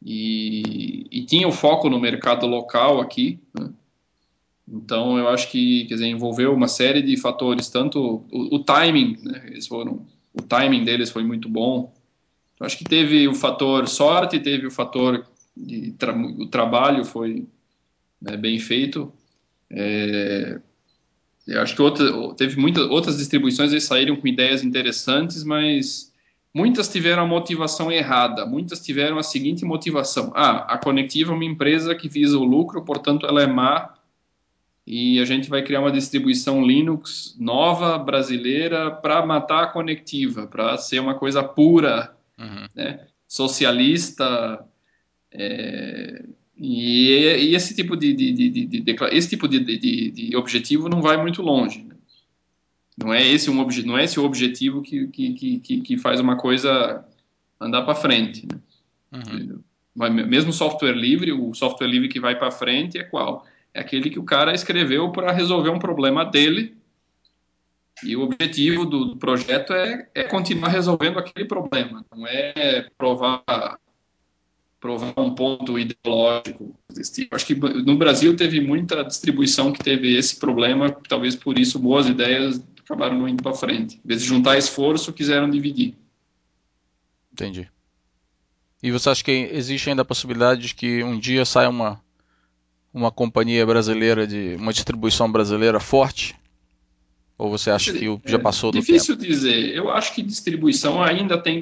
e, 0.00 1.08
e, 1.10 1.26
tinha 1.26 1.48
o 1.48 1.52
foco 1.52 1.90
no 1.90 1.98
mercado 1.98 2.46
local 2.46 3.00
aqui. 3.00 3.40
Né? 3.52 3.72
Então, 4.68 5.18
eu 5.18 5.28
acho 5.28 5.50
que, 5.50 5.86
quer 5.86 5.94
dizer, 5.94 6.06
envolveu 6.06 6.54
uma 6.54 6.68
série 6.68 7.02
de 7.02 7.16
fatores, 7.16 7.68
tanto 7.68 8.24
o, 8.30 8.54
o 8.54 8.58
timing, 8.60 9.18
né? 9.22 9.42
Eles 9.46 9.66
foram, 9.66 10.06
o 10.32 10.40
timing 10.40 10.84
deles 10.84 11.10
foi 11.10 11.24
muito 11.24 11.48
bom. 11.48 11.92
Eu 12.60 12.66
acho 12.66 12.78
que 12.78 12.84
teve 12.84 13.26
o 13.26 13.34
fator 13.34 13.88
sorte, 13.88 14.38
teve 14.38 14.68
o 14.68 14.70
fator 14.70 15.26
de 15.56 15.92
tra 15.92 16.16
o 16.16 16.46
trabalho 16.46 17.04
foi 17.04 17.46
né, 18.24 18.36
bem 18.36 18.58
feito. 18.58 19.12
É, 19.70 20.58
eu 21.46 21.60
acho 21.60 21.76
que 21.76 21.82
outra, 21.82 22.06
teve 22.36 22.58
muitas 22.58 22.84
outras 22.88 23.18
distribuições 23.18 23.70
que 23.70 23.80
saíram 23.80 24.16
com 24.16 24.26
ideias 24.26 24.64
interessantes, 24.64 25.44
mas 25.44 26.12
muitas 26.52 26.88
tiveram 26.88 27.24
a 27.24 27.26
motivação 27.26 27.92
errada. 27.92 28.46
Muitas 28.46 28.80
tiveram 28.80 29.18
a 29.18 29.22
seguinte 29.22 29.64
motivação: 29.64 30.32
ah, 30.34 30.72
a 30.72 30.78
Conectiva 30.78 31.32
é 31.32 31.34
uma 31.34 31.44
empresa 31.44 31.94
que 31.94 32.08
visa 32.08 32.38
o 32.38 32.44
lucro, 32.44 32.82
portanto 32.82 33.26
ela 33.26 33.42
é 33.42 33.46
má 33.46 33.94
e 34.86 35.18
a 35.18 35.24
gente 35.24 35.48
vai 35.48 35.62
criar 35.62 35.80
uma 35.80 35.92
distribuição 35.92 36.64
Linux 36.64 37.34
nova 37.38 37.98
brasileira 37.98 38.90
para 38.90 39.24
matar 39.24 39.64
a 39.64 39.66
Conectiva, 39.66 40.46
para 40.46 40.76
ser 40.76 41.00
uma 41.00 41.14
coisa 41.14 41.42
pura, 41.42 42.14
uhum. 42.38 42.68
né? 42.74 43.06
socialista. 43.26 44.64
É, 45.32 46.24
e, 46.56 47.10
e 47.10 47.54
esse 47.54 47.74
tipo 47.74 47.96
de, 47.96 48.12
de, 48.12 48.32
de, 48.32 48.66
de 48.66 48.96
esse 49.12 49.28
tipo 49.28 49.48
de, 49.48 50.36
objetivo 50.36 50.88
não 50.88 51.02
vai 51.02 51.16
muito 51.16 51.42
longe. 51.42 51.82
Né? 51.82 51.94
Não 52.96 53.12
é 53.12 53.26
esse 53.26 53.50
um 53.50 53.60
obje, 53.60 53.84
não 53.84 53.98
é 53.98 54.04
esse 54.04 54.20
o 54.20 54.24
objetivo 54.24 54.80
que, 54.80 55.08
que, 55.08 55.58
que, 55.58 55.80
que 55.80 55.98
faz 55.98 56.20
uma 56.20 56.36
coisa 56.36 57.04
andar 57.60 57.82
para 57.82 57.94
frente. 57.94 58.46
Né? 58.46 58.60
Uhum. 59.12 60.08
Mesmo 60.26 60.52
software 60.52 60.94
livre, 60.94 61.32
o 61.32 61.54
software 61.54 61.88
livre 61.88 62.08
que 62.08 62.20
vai 62.20 62.36
para 62.36 62.50
frente 62.50 62.98
é 62.98 63.04
qual? 63.04 63.46
É 63.72 63.80
aquele 63.80 64.10
que 64.10 64.18
o 64.18 64.24
cara 64.24 64.54
escreveu 64.54 65.10
para 65.10 65.32
resolver 65.32 65.70
um 65.70 65.78
problema 65.78 66.24
dele 66.24 66.76
e 68.02 68.16
o 68.16 68.22
objetivo 68.22 68.84
do, 68.84 69.16
projeto 69.16 69.72
é, 69.72 70.08
é 70.14 70.24
continuar 70.24 70.68
resolvendo 70.68 71.18
aquele 71.18 71.46
problema, 71.46 72.04
não 72.14 72.26
é 72.26 72.88
provar 72.98 73.42
provar 74.84 75.14
um 75.18 75.34
ponto 75.34 75.78
ideológico 75.78 76.76
tipo. 77.10 77.34
Acho 77.34 77.46
que 77.46 77.54
no 77.54 77.96
Brasil 77.96 78.36
teve 78.36 78.60
muita 78.60 79.02
distribuição 79.02 79.72
que 79.72 79.82
teve 79.82 80.14
esse 80.14 80.36
problema, 80.36 80.90
talvez 81.08 81.34
por 81.34 81.58
isso 81.58 81.78
boas 81.78 82.06
ideias 82.06 82.62
acabaram 82.84 83.18
não 83.18 83.26
indo 83.26 83.42
para 83.42 83.54
frente. 83.54 83.98
Em 84.04 84.06
vez 84.08 84.20
de 84.20 84.28
juntar 84.28 84.58
esforço, 84.58 85.10
quiseram 85.10 85.48
dividir. 85.48 85.94
Entendi. 87.32 87.66
E 88.82 88.90
você 88.90 89.08
acha 89.08 89.24
que 89.24 89.30
existe 89.30 89.88
ainda 89.88 90.02
a 90.02 90.04
possibilidade 90.04 90.60
de 90.60 90.74
que 90.74 91.02
um 91.02 91.18
dia 91.18 91.46
saia 91.46 91.70
uma 91.70 91.98
uma 92.92 93.10
companhia 93.10 93.64
brasileira 93.64 94.26
de 94.26 94.54
uma 94.56 94.72
distribuição 94.72 95.32
brasileira 95.32 95.80
forte? 95.80 96.36
Ou 97.36 97.50
você 97.50 97.70
acha 97.70 97.92
que 97.92 98.20
já 98.24 98.38
passou 98.38 98.70
do 98.70 98.78
difícil 98.78 99.16
tempo? 99.16 99.26
Difícil 99.26 99.50
dizer. 99.50 99.74
Eu 99.74 99.90
acho 99.90 100.14
que 100.14 100.22
distribuição 100.22 101.02
ainda 101.02 101.36
tem 101.36 101.60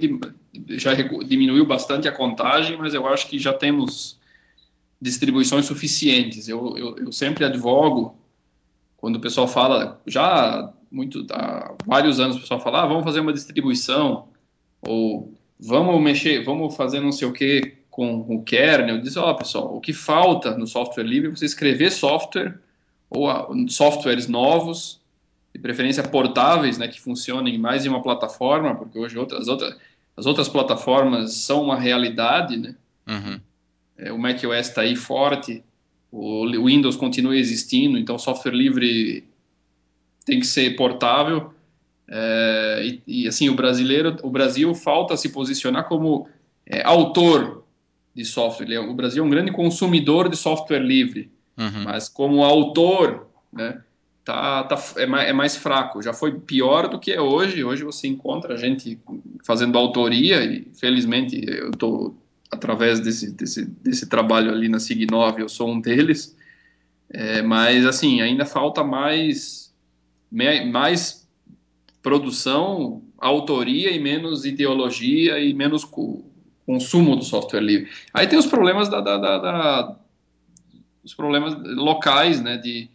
já 0.70 0.92
diminuiu 0.94 1.64
bastante 1.64 2.06
a 2.06 2.12
contagem, 2.12 2.76
mas 2.76 2.92
eu 2.92 3.06
acho 3.06 3.26
que 3.26 3.38
já 3.38 3.54
temos 3.54 4.18
distribuições 5.00 5.64
suficientes. 5.64 6.48
Eu, 6.48 6.76
eu, 6.76 6.98
eu 6.98 7.12
sempre 7.12 7.44
advogo 7.44 8.16
quando 8.98 9.16
o 9.16 9.20
pessoal 9.20 9.48
fala 9.48 10.00
já 10.06 10.72
muito 10.90 11.26
há 11.32 11.74
vários 11.86 12.20
anos 12.20 12.36
o 12.36 12.40
pessoal 12.40 12.60
fala 12.60 12.82
ah, 12.82 12.86
vamos 12.86 13.02
fazer 13.02 13.20
uma 13.20 13.32
distribuição 13.32 14.28
ou 14.82 15.32
vamos 15.58 16.00
mexer, 16.00 16.44
vamos 16.44 16.76
fazer 16.76 17.00
não 17.00 17.10
sei 17.10 17.26
o 17.26 17.32
que 17.32 17.78
com, 17.90 18.20
o 18.20 18.42
kernel. 18.42 19.00
Diz 19.00 19.16
ó 19.16 19.30
oh, 19.30 19.34
pessoal, 19.34 19.74
o 19.74 19.80
que 19.80 19.94
falta 19.94 20.56
no 20.56 20.66
software 20.66 21.04
livre 21.04 21.28
é 21.28 21.34
você 21.34 21.46
escrever 21.46 21.90
software 21.90 22.60
ou 23.08 23.26
softwares 23.68 24.28
novos 24.28 25.01
de 25.54 25.60
preferência 25.60 26.02
portáveis, 26.02 26.78
né, 26.78 26.88
que 26.88 27.00
funcionem 27.00 27.58
mais 27.58 27.84
em 27.84 27.88
uma 27.88 28.02
plataforma, 28.02 28.74
porque 28.74 28.98
hoje 28.98 29.18
outras, 29.18 29.48
outras, 29.48 29.76
as 30.16 30.26
outras 30.26 30.48
plataformas 30.48 31.34
são 31.34 31.62
uma 31.62 31.78
realidade, 31.78 32.56
né? 32.56 32.74
Uhum. 33.06 33.40
É, 33.98 34.12
o 34.12 34.18
macOS 34.18 34.68
está 34.68 34.82
aí 34.82 34.96
forte, 34.96 35.62
o 36.10 36.46
Windows 36.66 36.96
continua 36.96 37.36
existindo, 37.36 37.98
então 37.98 38.18
software 38.18 38.52
livre 38.52 39.24
tem 40.24 40.40
que 40.40 40.46
ser 40.46 40.76
portável. 40.76 41.52
É, 42.08 42.82
e, 42.84 43.22
e, 43.24 43.28
assim 43.28 43.48
o 43.48 43.54
brasileiro, 43.54 44.16
o 44.22 44.30
Brasil 44.30 44.74
falta 44.74 45.16
se 45.16 45.30
posicionar 45.30 45.88
como 45.88 46.28
é, 46.66 46.82
autor 46.82 47.64
de 48.14 48.24
software. 48.24 48.70
É, 48.72 48.80
o 48.80 48.94
Brasil 48.94 49.24
é 49.24 49.26
um 49.26 49.30
grande 49.30 49.52
consumidor 49.52 50.28
de 50.28 50.36
software 50.36 50.80
livre, 50.80 51.30
uhum. 51.56 51.84
mas 51.84 52.08
como 52.08 52.44
autor, 52.44 53.28
né? 53.52 53.82
Tá, 54.24 54.64
tá 54.64 54.82
é, 54.96 55.06
mais, 55.06 55.28
é 55.28 55.32
mais 55.32 55.56
fraco. 55.56 56.02
Já 56.02 56.12
foi 56.12 56.38
pior 56.38 56.88
do 56.88 56.98
que 56.98 57.12
é 57.12 57.20
hoje. 57.20 57.64
Hoje 57.64 57.84
você 57.84 58.06
encontra 58.06 58.56
gente 58.56 58.98
fazendo 59.44 59.76
autoria 59.78 60.44
e 60.44 60.68
felizmente 60.74 61.40
eu 61.46 61.70
estou 61.70 62.16
através 62.50 63.00
desse, 63.00 63.30
desse, 63.32 63.64
desse 63.64 64.08
trabalho 64.08 64.50
ali 64.50 64.68
na 64.68 64.78
Sig9, 64.78 65.38
eu 65.38 65.48
sou 65.48 65.70
um 65.70 65.80
deles. 65.80 66.36
É, 67.10 67.42
mas 67.42 67.84
assim 67.84 68.20
ainda 68.20 68.44
falta 68.44 68.82
mais 68.82 69.62
mais 70.70 71.28
produção, 72.02 73.02
autoria 73.18 73.90
e 73.90 74.00
menos 74.00 74.46
ideologia 74.46 75.38
e 75.38 75.52
menos 75.52 75.86
consumo 76.64 77.16
do 77.16 77.24
software 77.24 77.60
livre. 77.60 77.90
Aí 78.14 78.26
tem 78.26 78.38
os 78.38 78.46
problemas 78.46 78.88
da, 78.88 79.00
da, 79.00 79.18
da, 79.18 79.38
da 79.38 79.96
os 81.04 81.14
problemas 81.14 81.54
locais, 81.76 82.40
né, 82.40 82.56
de 82.56 82.88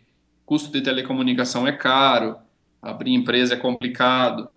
custo 0.48 0.72
de 0.72 0.82
telecomunicação 0.82 1.68
é 1.68 1.74
caro, 1.74 2.38
abrir 2.82 3.14
empresa 3.14 3.54
é 3.54 3.58
complicado, 3.58 4.50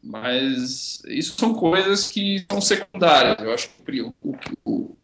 mas 0.00 1.02
isso 1.08 1.36
são 1.36 1.52
coisas 1.52 2.08
que 2.10 2.46
são 2.48 2.60
secundárias. 2.60 3.36
Eu 3.40 3.52
acho 3.52 3.68
que 3.84 4.00
o, 4.00 4.14
o, 4.64 4.96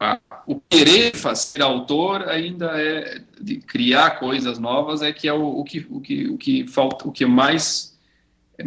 a, 0.00 0.18
o 0.48 0.60
querer 0.60 1.14
ser 1.36 1.62
autor 1.62 2.28
ainda 2.28 2.72
é 2.74 3.22
de 3.40 3.60
criar 3.60 4.18
coisas 4.18 4.58
novas 4.58 5.00
é 5.00 5.12
que 5.12 5.28
é 5.28 5.32
o, 5.32 5.60
o 5.60 5.64
que 5.64 5.86
o 5.88 6.00
que 6.00 6.28
o 6.28 6.36
que 6.36 6.66
falta 6.66 7.06
o 7.06 7.12
que 7.12 7.24
mais 7.24 7.96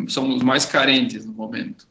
são 0.07 0.33
os 0.33 0.41
mais 0.41 0.65
carentes 0.65 1.25
no 1.25 1.33
momento. 1.33 1.87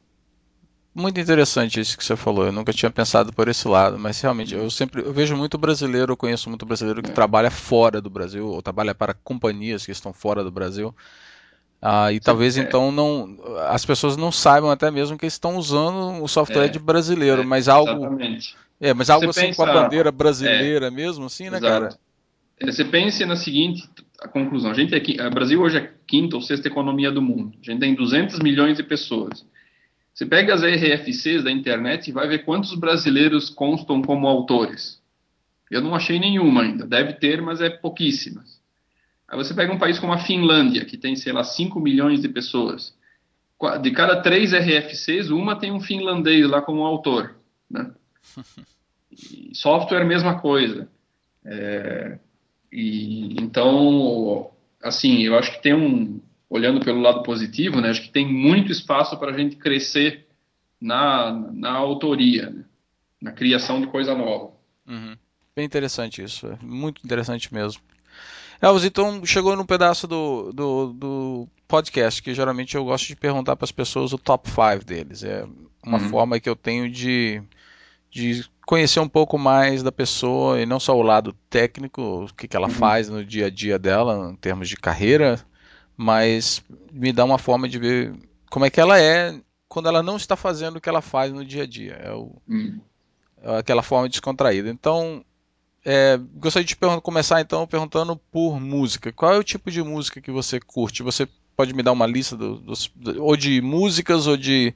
Muito 0.95 1.19
interessante 1.19 1.81
isso 1.81 1.97
que 1.97 2.05
você 2.05 2.15
falou. 2.17 2.47
Eu 2.47 2.53
nunca 2.53 2.73
tinha 2.73 2.91
pensado 2.91 3.33
por 3.33 3.49
esse 3.49 3.67
lado, 3.67 3.99
mas 3.99 4.21
realmente 4.21 4.55
eu 4.55 4.71
sempre 4.71 5.03
eu 5.03 5.13
vejo 5.13 5.35
muito 5.35 5.57
brasileiro, 5.57 6.13
eu 6.13 6.17
conheço 6.17 6.51
muito 6.51 6.67
brasileiro 6.67 7.03
que 7.03 7.11
é. 7.11 7.15
trabalha 7.15 7.51
fora 7.51 8.01
do 8.01 8.11
Brasil 8.11 8.47
ou 8.47 8.61
trabalha 8.61 8.95
para 8.95 9.15
companhias 9.15 9.87
que 9.87 9.93
estão 9.93 10.13
fora 10.13 10.45
do 10.45 10.51
Brasil. 10.51 10.95
Ah, 11.81 12.13
e 12.13 12.17
Sim, 12.17 12.21
talvez 12.21 12.59
é. 12.59 12.61
então 12.61 12.93
não 12.93 13.39
as 13.71 13.87
pessoas 13.87 14.17
não 14.19 14.31
saibam 14.31 14.71
até 14.71 14.91
mesmo 14.91 15.17
que 15.19 15.27
estão 15.27 15.57
usando 15.57 16.23
o 16.23 16.29
software 16.29 16.67
é, 16.67 16.69
de 16.69 16.79
brasileiro, 16.79 17.41
é, 17.41 17.45
mas 17.45 17.69
algo 17.69 17.91
exatamente. 17.91 18.57
é, 18.79 18.93
mas 18.93 19.09
algo 19.09 19.27
você 19.27 19.41
assim 19.41 19.49
pensa, 19.49 19.65
com 19.65 19.71
a 19.71 19.83
bandeira 19.83 20.13
brasileira 20.13 20.91
mesmo, 20.91 21.25
assim, 21.25 21.49
né, 21.49 21.57
exato. 21.57 21.63
cara? 21.63 21.99
É, 22.61 22.71
você 22.71 22.85
pense 22.85 23.25
na 23.25 23.35
seguinte 23.35 23.89
a 24.21 24.29
conclusão: 24.29 24.71
a 24.71 24.75
gente 24.75 24.95
é, 24.95 25.27
o 25.27 25.31
Brasil 25.31 25.61
hoje 25.61 25.79
é 25.79 25.81
a 25.81 25.89
quinta 26.07 26.37
ou 26.37 26.43
sexta 26.43 26.69
economia 26.69 27.11
do 27.11 27.23
mundo. 27.23 27.55
A 27.63 27.71
gente 27.71 27.81
tem 27.81 27.95
200 27.95 28.39
milhões 28.41 28.77
de 28.77 28.83
pessoas. 28.83 29.45
Você 30.15 30.27
pega 30.27 30.55
as 30.55 30.63
RFCs 30.63 31.43
da 31.43 31.51
internet 31.51 32.09
e 32.09 32.13
vai 32.13 32.29
ver 32.29 32.45
quantos 32.45 32.75
brasileiros 32.75 33.49
constam 33.49 34.03
como 34.03 34.29
autores. 34.29 35.01
Eu 35.71 35.81
não 35.81 35.95
achei 35.95 36.19
nenhuma 36.19 36.63
ainda. 36.63 36.87
Deve 36.87 37.15
ter, 37.15 37.41
mas 37.41 37.61
é 37.61 37.71
pouquíssimas. 37.71 38.61
Aí 39.27 39.39
você 39.39 39.55
pega 39.55 39.73
um 39.73 39.79
país 39.79 39.99
como 39.99 40.13
a 40.13 40.19
Finlândia, 40.19 40.85
que 40.85 40.99
tem, 40.99 41.17
sei 41.17 41.33
lá, 41.33 41.43
5 41.43 41.81
milhões 41.81 42.21
de 42.21 42.29
pessoas. 42.29 42.95
De 43.81 43.91
cada 43.93 44.21
três 44.21 44.53
RFCs, 44.53 45.31
uma 45.31 45.57
tem 45.57 45.73
um 45.73 45.81
finlandês 45.81 46.47
lá 46.49 46.61
como 46.61 46.85
autor. 46.85 47.37
Né? 47.71 47.91
Software, 49.55 50.05
mesma 50.05 50.41
coisa. 50.41 50.89
É, 51.45 52.19
e, 52.71 53.41
então, 53.41 54.51
assim, 54.83 55.23
eu 55.23 55.39
acho 55.39 55.53
que 55.53 55.63
tem 55.63 55.75
um, 55.75 56.21
olhando 56.53 56.81
pelo 56.81 57.01
lado 57.01 57.23
positivo, 57.23 57.81
né, 57.81 57.89
acho 57.89 58.03
que 58.03 58.11
tem 58.11 58.31
muito 58.31 58.71
espaço 58.71 59.17
para 59.17 59.33
a 59.33 59.39
gente 59.39 59.57
crescer 59.57 60.27
na, 60.79 61.33
na 61.51 61.73
autoria, 61.73 62.51
né, 62.51 62.65
na 63.23 63.33
criação 63.33 63.81
de 63.81 63.87
coisa 63.87 64.15
nova. 64.15 64.53
Uhum. 64.87 65.17
Bem 65.57 65.65
interessante 65.65 66.23
isso, 66.23 66.47
é 66.47 66.59
muito 66.63 67.01
interessante 67.03 67.53
mesmo. 67.55 67.81
Elvis, 68.61 68.85
então 68.85 69.25
chegou 69.25 69.57
num 69.57 69.65
pedaço 69.65 70.07
do, 70.07 70.53
do, 70.53 70.93
do, 70.93 71.49
podcast 71.67 72.23
que 72.23 72.35
geralmente 72.35 72.77
eu 72.77 72.85
gosto 72.85 73.07
de 73.07 73.17
perguntar 73.17 73.57
para 73.57 73.65
as 73.65 73.73
pessoas 73.73 74.13
o 74.13 74.19
top 74.19 74.49
5 74.51 74.85
deles. 74.85 75.25
É 75.25 75.47
uma 75.83 75.99
uhum. 75.99 76.11
forma 76.11 76.39
que 76.39 76.51
eu 76.51 76.55
tenho 76.55 76.89
de, 76.91 77.43
de 78.11 78.45
conhecer 78.67 79.01
um 79.01 79.09
pouco 79.09 79.39
mais 79.39 79.83
da 79.83 79.91
pessoa 79.91 80.61
e 80.61 80.67
não 80.67 80.79
só 80.79 80.95
o 80.95 81.03
lado 81.03 81.35
técnico, 81.49 82.25
o 82.25 82.35
que, 82.35 82.47
que 82.47 82.57
ela 82.57 82.69
uhum. 82.69 82.75
faz 82.75 83.09
no 83.09 83.25
dia 83.25 83.47
a 83.47 83.51
dia 83.51 83.79
dela, 83.79 84.31
em 84.31 84.37
termos 84.37 84.69
de 84.69 84.77
carreira, 84.77 85.41
mas 85.97 86.63
me 86.93 87.13
dá 87.13 87.25
uma 87.25 87.39
forma 87.39 87.69
de 87.69 87.79
ver 87.79 88.15
como 88.51 88.65
é 88.65 88.71
que 88.71 88.81
ela 88.81 89.01
é 89.01 89.35
quando 89.69 89.89
ela 89.89 90.03
não 90.03 90.17
está 90.17 90.37
fazendo 90.37 90.77
o 90.77 90.81
que 90.81 90.89
ela 90.89 91.01
faz 91.01 91.33
no 91.33 91.45
dia 91.45 91.63
a 91.63 91.67
dia. 91.67 91.93
É, 91.95 92.13
o, 92.13 92.37
hum. 92.49 92.79
é 93.43 93.59
aquela 93.59 93.83
forma 93.83 94.09
descontraída. 94.09 94.69
Então, 94.69 95.25
é, 95.85 96.19
gostaria 96.35 96.67
de 96.67 96.77
começar 97.03 97.41
então 97.41 97.67
perguntando 97.67 98.17
por 98.31 98.61
música. 98.61 99.13
Qual 99.13 99.33
é 99.33 99.39
o 99.39 99.45
tipo 99.45 99.71
de 99.71 99.83
música 99.83 100.21
que 100.21 100.31
você 100.31 100.61
curte? 100.61 101.03
Você 101.03 101.27
pode 101.57 101.75
me 101.75 101.83
dar 101.83 101.93
uma 101.93 102.07
lista 102.07 102.37
do, 102.37 102.57
dos, 102.57 102.93
ou 103.19 103.37
de 103.37 103.61
músicas 103.61 104.27
ou 104.27 104.37
de 104.37 104.75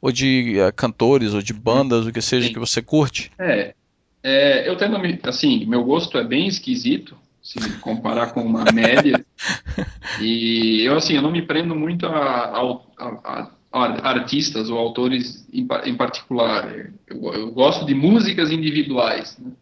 ou 0.00 0.10
de 0.10 0.56
uh, 0.58 0.72
cantores 0.74 1.34
ou 1.34 1.42
de 1.42 1.52
bandas, 1.52 2.06
o 2.06 2.12
que 2.12 2.22
seja 2.22 2.46
Sim. 2.46 2.54
que 2.54 2.58
você 2.58 2.80
curte? 2.80 3.30
É, 3.38 3.74
é, 4.22 4.68
eu 4.68 4.76
tendo 4.76 4.96
assim, 5.24 5.66
meu 5.66 5.84
gosto 5.84 6.16
é 6.16 6.24
bem 6.24 6.46
esquisito 6.46 7.18
se 7.42 7.58
comparar 7.78 8.32
com 8.32 8.42
uma 8.42 8.64
média. 8.72 9.24
E 10.20 10.82
eu, 10.82 10.96
assim, 10.96 11.14
eu 11.14 11.22
não 11.22 11.30
me 11.30 11.40
prendo 11.40 11.74
muito 11.74 12.04
a, 12.04 12.60
a, 12.98 13.50
a 13.72 14.08
artistas 14.10 14.68
ou 14.68 14.76
autores 14.76 15.46
em, 15.52 15.66
em 15.84 15.96
particular. 15.96 16.74
Eu, 17.06 17.32
eu, 17.32 17.50
gosto 17.52 17.86
de 17.86 17.94
músicas 17.94 18.50
individuais. 18.50 19.38
Né? 19.38 19.52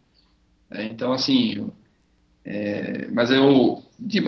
É, 0.71 0.85
então, 0.85 1.13
assim, 1.13 1.69
é, 2.43 3.07
mas 3.11 3.29
eu, 3.29 3.83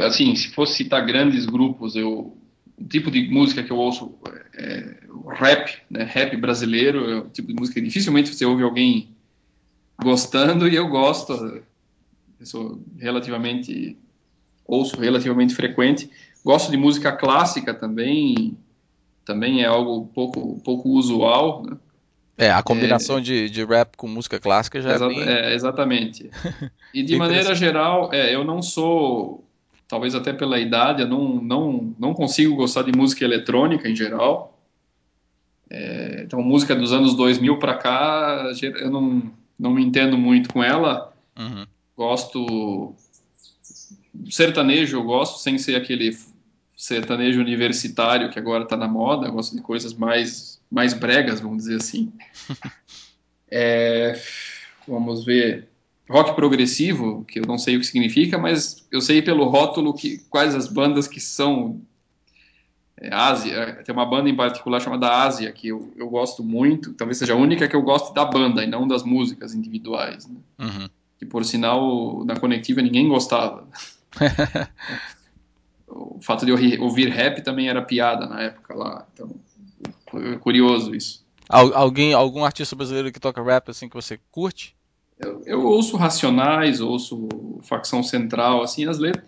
assim, 0.06 0.36
se 0.36 0.50
fosse 0.50 0.76
citar 0.76 1.06
grandes 1.06 1.46
grupos, 1.46 1.96
eu, 1.96 2.38
o 2.78 2.88
tipo 2.88 3.12
de 3.12 3.28
música 3.30 3.64
que 3.64 3.72
eu 3.72 3.78
ouço 3.78 4.16
é, 4.56 4.96
rap, 5.30 5.78
né, 5.90 6.04
rap 6.04 6.38
brasileiro, 6.38 7.10
é 7.10 7.18
o 7.20 7.30
tipo 7.30 7.48
de 7.48 7.56
música 7.56 7.80
que 7.80 7.86
dificilmente 7.86 8.34
você 8.34 8.46
ouve 8.46 8.64
alguém 8.64 9.10
gostando 10.02 10.68
e 10.68 10.76
eu 10.76 10.88
gosto 10.88 11.62
eu 12.42 12.46
sou 12.48 12.82
relativamente 12.98 13.96
ouço 14.66 15.00
relativamente 15.00 15.54
frequente. 15.54 16.10
Gosto 16.44 16.72
de 16.72 16.78
música 16.78 17.12
clássica 17.12 17.72
também, 17.72 18.58
também 19.24 19.62
é 19.62 19.68
algo 19.68 20.08
pouco 20.08 20.60
pouco 20.64 20.90
usual. 20.90 21.64
Né? 21.64 21.78
É, 22.38 22.52
a 22.52 22.64
combinação 22.64 23.20
é, 23.20 23.22
de, 23.22 23.50
de 23.50 23.64
rap 23.64 23.96
com 23.96 24.08
música 24.08 24.40
clássica 24.40 24.82
já 24.82 24.96
exa 24.96 25.06
é, 25.06 25.08
bem... 25.08 25.22
é 25.22 25.54
Exatamente. 25.54 26.30
E 26.94 27.04
de 27.04 27.16
maneira 27.16 27.56
geral, 27.56 28.10
é, 28.12 28.36
eu 28.36 28.44
não 28.44 28.62
sou, 28.62 29.46
talvez 29.88 30.14
até 30.14 30.34
pela 30.34 30.60
idade, 30.60 31.02
eu 31.02 31.08
não, 31.08 31.36
não, 31.36 31.96
não 31.98 32.14
consigo 32.14 32.54
gostar 32.54 32.82
de 32.82 32.92
música 32.92 33.24
eletrônica 33.24 33.88
em 33.88 33.96
geral. 33.96 34.60
É, 35.70 36.24
então, 36.26 36.42
música 36.42 36.76
dos 36.76 36.92
anos 36.92 37.16
2000 37.16 37.60
para 37.60 37.76
cá, 37.76 38.52
eu 38.62 38.92
não, 38.92 39.32
não 39.58 39.72
me 39.72 39.82
entendo 39.82 40.18
muito 40.18 40.52
com 40.52 40.62
ela. 40.62 41.14
Uhum. 41.40 41.66
Gosto 42.02 42.96
sertanejo, 44.28 44.98
eu 44.98 45.04
gosto 45.04 45.38
sem 45.38 45.60
ser 45.60 45.76
aquele 45.76 46.18
sertanejo 46.76 47.40
universitário 47.40 48.32
que 48.32 48.40
agora 48.40 48.64
está 48.64 48.76
na 48.76 48.88
moda. 48.88 49.28
Eu 49.28 49.34
gosto 49.34 49.56
de 49.56 49.62
coisas 49.62 49.94
mais 49.94 50.60
mais 50.72 50.96
bregas, 50.96 51.40
vamos 51.40 51.60
dizer 51.60 51.76
assim. 51.76 52.12
É, 53.54 54.18
vamos 54.88 55.26
ver 55.26 55.68
rock 56.10 56.34
progressivo, 56.36 57.26
que 57.26 57.38
eu 57.38 57.44
não 57.46 57.58
sei 57.58 57.76
o 57.76 57.82
que 57.82 57.86
significa, 57.86 58.38
mas 58.38 58.88
eu 58.90 59.02
sei 59.02 59.22
pelo 59.22 59.44
rótulo 59.50 59.94
que 59.94 60.20
quais 60.30 60.56
as 60.56 60.70
bandas 60.70 61.06
que 61.06 61.20
são 61.20 61.82
é, 62.96 63.14
Ásia, 63.14 63.84
tem 63.84 63.94
uma 63.94 64.06
banda 64.06 64.30
em 64.30 64.36
particular 64.38 64.80
chamada 64.80 65.22
Ásia 65.22 65.52
que 65.52 65.68
eu, 65.68 65.92
eu 65.98 66.10
gosto 66.10 66.42
muito, 66.42 66.94
talvez 66.94 67.18
seja 67.18 67.34
a 67.34 67.36
única 67.36 67.68
que 67.68 67.76
eu 67.76 67.82
gosto 67.82 68.14
da 68.14 68.24
banda 68.24 68.64
e 68.64 68.68
não 68.68 68.88
das 68.88 69.04
músicas 69.04 69.54
individuais. 69.54 70.26
Né? 70.26 70.38
Uhum 70.58 70.90
que 71.22 71.26
por 71.28 71.46
sinal 71.46 72.26
na 72.26 72.36
conectiva 72.36 72.82
ninguém 72.82 73.08
gostava. 73.08 73.68
o 75.88 76.20
fato 76.20 76.48
de 76.48 76.52
eu 76.52 76.82
ouvir 76.82 77.10
rap 77.10 77.44
também 77.44 77.70
era 77.70 77.80
piada 77.84 78.26
na 78.26 78.42
época 78.42 78.74
lá, 78.74 79.08
então 79.14 79.30
é 80.16 80.38
curioso 80.38 80.96
isso. 80.96 81.24
Alguém, 81.48 82.14
algum 82.14 82.44
artista 82.44 82.76
brasileiro 82.76 83.12
que 83.12 83.20
toca 83.20 83.44
rap 83.44 83.70
assim 83.70 83.88
que 83.88 83.94
você 83.94 84.20
curte? 84.32 84.76
Eu, 85.20 85.44
eu 85.46 85.64
ouço 85.64 85.96
Racionais, 85.96 86.82
ouço 86.82 87.30
Facção 87.62 88.02
Central, 88.02 88.64
assim 88.64 88.88
as 88.88 88.98
letras, 88.98 89.26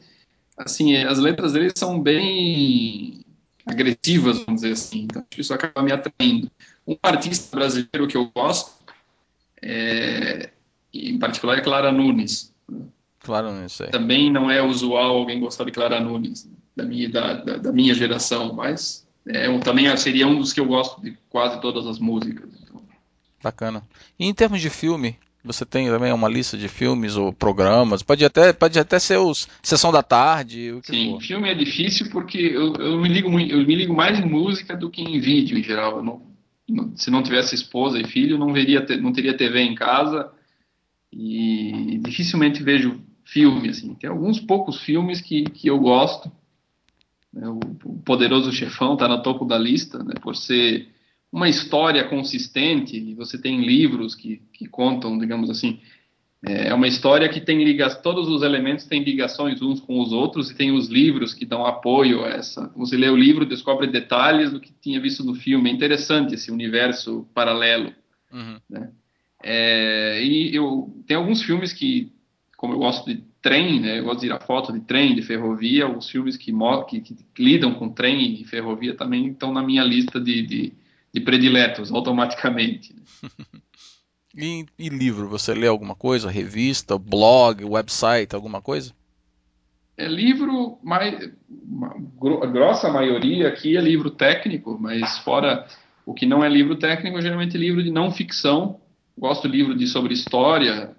assim 0.58 0.96
as 0.96 1.20
letras 1.20 1.54
deles 1.54 1.74
são 1.76 2.02
bem 2.02 3.24
agressivas, 3.68 4.40
vamos 4.40 4.62
dizer 4.62 4.74
assim. 4.74 5.04
Então 5.04 5.24
isso 5.38 5.54
acaba 5.54 5.84
me 5.84 5.92
atraindo. 5.92 6.50
Um 6.88 6.98
artista 7.04 7.56
brasileiro 7.56 8.08
que 8.08 8.18
eu 8.18 8.32
gosto 8.34 8.72
é, 9.62 10.50
em 10.94 11.18
particular 11.18 11.58
é 11.58 11.62
Clara 11.62 11.92
Nunes. 11.92 12.54
Clara 13.20 13.52
Nunes, 13.52 13.80
é. 13.82 13.88
Também 13.88 14.32
não 14.32 14.52
é 14.52 14.62
usual 14.62 15.18
alguém 15.18 15.40
gostar 15.40 15.64
de 15.64 15.72
Clara 15.72 16.00
Nunes, 16.00 16.50
da 16.76 16.84
minha, 16.84 17.10
da, 17.10 17.34
da, 17.34 17.58
da 17.58 17.72
minha 17.72 17.94
geração, 17.94 18.54
mas 18.54 19.08
é, 19.28 19.50
um, 19.50 19.60
também 19.60 19.96
seria 19.98 20.28
um 20.28 20.38
dos 20.38 20.54
que 20.54 20.60
eu 20.60 20.66
gosto 20.66 21.02
de 21.02 21.18
quase 21.30 21.60
todas 21.62 21.88
as 21.88 22.00
músicas. 22.00 22.50
Então. 22.62 22.82
Bacana. 23.42 23.82
E 24.20 24.26
em 24.26 24.34
termos 24.34 24.62
de 24.62 24.70
filme, 24.70 25.18
Você 25.46 25.66
tem 25.66 25.88
também 25.88 26.14
uma 26.14 26.30
lista 26.30 26.58
de 26.58 26.70
filmes 26.70 27.18
ou 27.18 27.34
programas? 27.34 28.02
Pode 28.02 28.24
até, 28.24 28.54
pode 28.54 28.80
até 28.80 28.98
ser 28.98 29.18
os 29.18 29.48
Sessão 29.62 29.92
da 29.92 30.02
Tarde. 30.02 30.80
Sim, 30.84 31.12
for. 31.12 31.22
filme 31.22 31.50
é 31.50 31.54
difícil 31.54 32.10
porque 32.10 32.38
eu, 32.38 32.74
eu, 32.76 33.02
me 33.02 33.10
ligo, 33.10 33.28
eu 33.28 33.66
me 33.66 33.76
ligo 33.76 33.94
mais 33.94 34.18
em 34.18 34.26
música 34.26 34.76
do 34.76 34.90
que 34.90 35.02
em 35.02 35.20
vídeo 35.20 35.58
em 35.58 35.64
geral. 35.64 36.02
Não, 36.02 36.22
não, 36.68 36.96
se 36.96 37.12
não 37.12 37.22
tivesse 37.22 37.56
esposa 37.56 38.00
e 38.00 38.08
filho, 38.08 38.38
não, 38.38 38.54
veria, 38.54 38.86
não 39.02 39.12
teria 39.12 39.36
TV 39.36 39.60
em 39.60 39.76
casa 39.76 40.32
e 41.16 42.00
dificilmente 42.00 42.64
vejo 42.64 43.00
filme. 43.24 43.70
Assim. 43.70 43.94
Tem 43.96 44.10
alguns 44.10 44.40
poucos 44.40 44.82
filmes 44.82 45.22
que, 45.22 45.44
que 45.44 45.68
eu 45.68 45.80
gosto. 45.80 46.32
Né? 47.32 47.48
O, 47.48 47.60
o 47.86 48.02
Poderoso 48.04 48.52
Chefão 48.52 48.94
está 48.94 49.08
no 49.08 49.22
topo 49.22 49.46
da 49.46 49.58
lista, 49.58 50.04
né? 50.04 50.16
por 50.22 50.36
ser 50.36 50.88
uma 51.32 51.50
história 51.50 52.04
consistente, 52.04 52.96
e 52.96 53.16
você 53.16 53.40
tem 53.40 53.62
livros 53.66 54.14
que, 54.14 54.42
que 54.54 54.68
contam, 54.68 55.18
digamos 55.18 55.50
assim, 55.50 55.80
é, 56.46 56.68
é 56.68 56.74
uma 56.74 56.88
história 56.88 57.28
que 57.28 57.42
tem 57.42 57.64
ligações, 57.64 58.04
todos 58.04 58.28
os 58.28 58.44
elementos 58.44 58.86
têm 58.86 59.04
ligações 59.04 59.60
uns 59.62 59.80
com 59.80 60.00
os 60.00 60.12
outros, 60.12 60.52
e 60.52 60.56
tem 60.56 60.72
os 60.72 60.90
livros 60.90 61.34
que 61.34 61.46
dão 61.46 61.66
apoio 61.66 62.24
a 62.24 62.30
essa. 62.30 62.72
Você 62.76 62.96
lê 62.96 63.10
o 63.10 63.16
livro, 63.16 63.48
descobre 63.48 63.88
detalhes 63.88 64.52
do 64.52 64.60
que 64.60 64.72
tinha 64.80 65.02
visto 65.02 65.24
no 65.24 65.34
filme. 65.34 65.70
É 65.70 65.74
interessante 65.74 66.36
esse 66.36 66.52
universo 66.52 67.28
paralelo. 67.34 67.92
Uhum. 68.32 68.60
Né? 68.70 68.92
É, 69.44 70.24
e 70.24 70.56
eu 70.56 70.96
tem 71.06 71.18
alguns 71.18 71.42
filmes 71.42 71.74
que, 71.74 72.12
como 72.58 72.74
eu 72.74 72.80
gosto 72.80 73.06
de 73.06 73.24
trem, 73.42 73.82
né, 73.82 74.00
eu 74.00 74.06
gosto 74.06 74.22
de 74.22 74.28
ir 74.28 74.32
a 74.32 74.40
foto 74.40 74.72
de 74.72 74.80
trem, 74.80 75.14
de 75.14 75.22
ferrovia, 75.22 75.84
alguns 75.84 76.10
filmes 76.10 76.38
que, 76.38 76.54
que, 76.88 77.02
que 77.02 77.16
lidam 77.38 77.74
com 77.74 77.90
trem 77.90 78.42
e 78.42 78.46
ferrovia 78.46 78.96
também 78.96 79.28
estão 79.28 79.52
na 79.52 79.62
minha 79.62 79.84
lista 79.84 80.20
de, 80.20 80.42
de 80.44 80.74
de 81.14 81.22
prediletos 81.22 81.92
automaticamente. 81.92 82.96
e, 84.36 84.66
e, 84.80 84.90
livro, 84.90 85.30
você 85.30 85.54
lê 85.54 85.68
alguma 85.68 85.96
coisa? 85.96 86.30
Revista, 86.30 86.98
blog, 86.98 87.64
website, 87.64 88.34
alguma 88.34 88.62
coisa? 88.62 88.92
É 89.96 90.08
livro, 90.08 90.80
mais, 90.82 91.32
a 92.42 92.48
grossa 92.48 92.92
maioria 92.92 93.48
aqui 93.48 93.78
é 93.78 93.82
livro 93.82 94.10
técnico, 94.10 94.76
mas 94.80 95.20
fora 95.20 95.68
o 96.04 96.16
que 96.16 96.26
não 96.26 96.44
é 96.44 96.50
livro 96.50 96.76
técnico, 96.76 97.22
geralmente 97.22 97.56
é 97.56 97.60
livro 97.60 97.84
de 97.84 97.92
não 97.92 98.12
ficção. 98.12 98.82
Gosto 99.18 99.48
de 99.48 99.58
livro 99.58 99.76
de 99.76 99.88
sobre 99.88 100.14
história, 100.14 100.96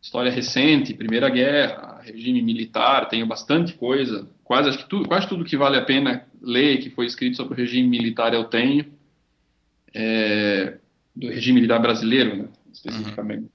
história 0.00 0.30
recente, 0.30 0.94
Primeira 0.94 1.28
Guerra, 1.28 2.00
regime 2.02 2.40
militar, 2.42 3.08
tenho 3.08 3.26
bastante 3.26 3.74
coisa. 3.74 4.28
Quase 4.44 4.68
acho 4.68 4.78
que 4.78 4.88
tudo, 4.88 5.08
quase 5.08 5.28
tudo 5.28 5.44
que 5.44 5.56
vale 5.56 5.76
a 5.76 5.84
pena 5.84 6.26
ler 6.40 6.78
que 6.78 6.90
foi 6.90 7.06
escrito 7.06 7.36
sobre 7.36 7.54
o 7.54 7.56
regime 7.56 7.88
militar 7.88 8.32
eu 8.32 8.44
tenho 8.44 8.86
é, 9.92 10.78
do 11.14 11.28
regime 11.28 11.60
militar 11.60 11.80
brasileiro, 11.80 12.36
né, 12.36 12.48
especificamente. 12.72 13.42
Uhum. 13.42 13.48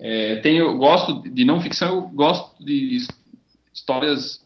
É, 0.00 0.36
tenho, 0.36 0.76
gosto 0.76 1.22
de 1.28 1.44
não 1.44 1.60
ficção, 1.60 1.94
eu 1.94 2.02
gosto 2.08 2.62
de 2.64 3.06
histórias. 3.72 4.44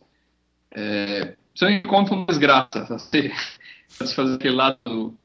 É, 0.75 1.37
você 1.55 1.71
encontra 1.71 2.15
uma 2.15 2.27
desgraça, 2.27 2.87
fazer 4.15 4.35
aquele 4.35 4.55
lado 4.55 5.17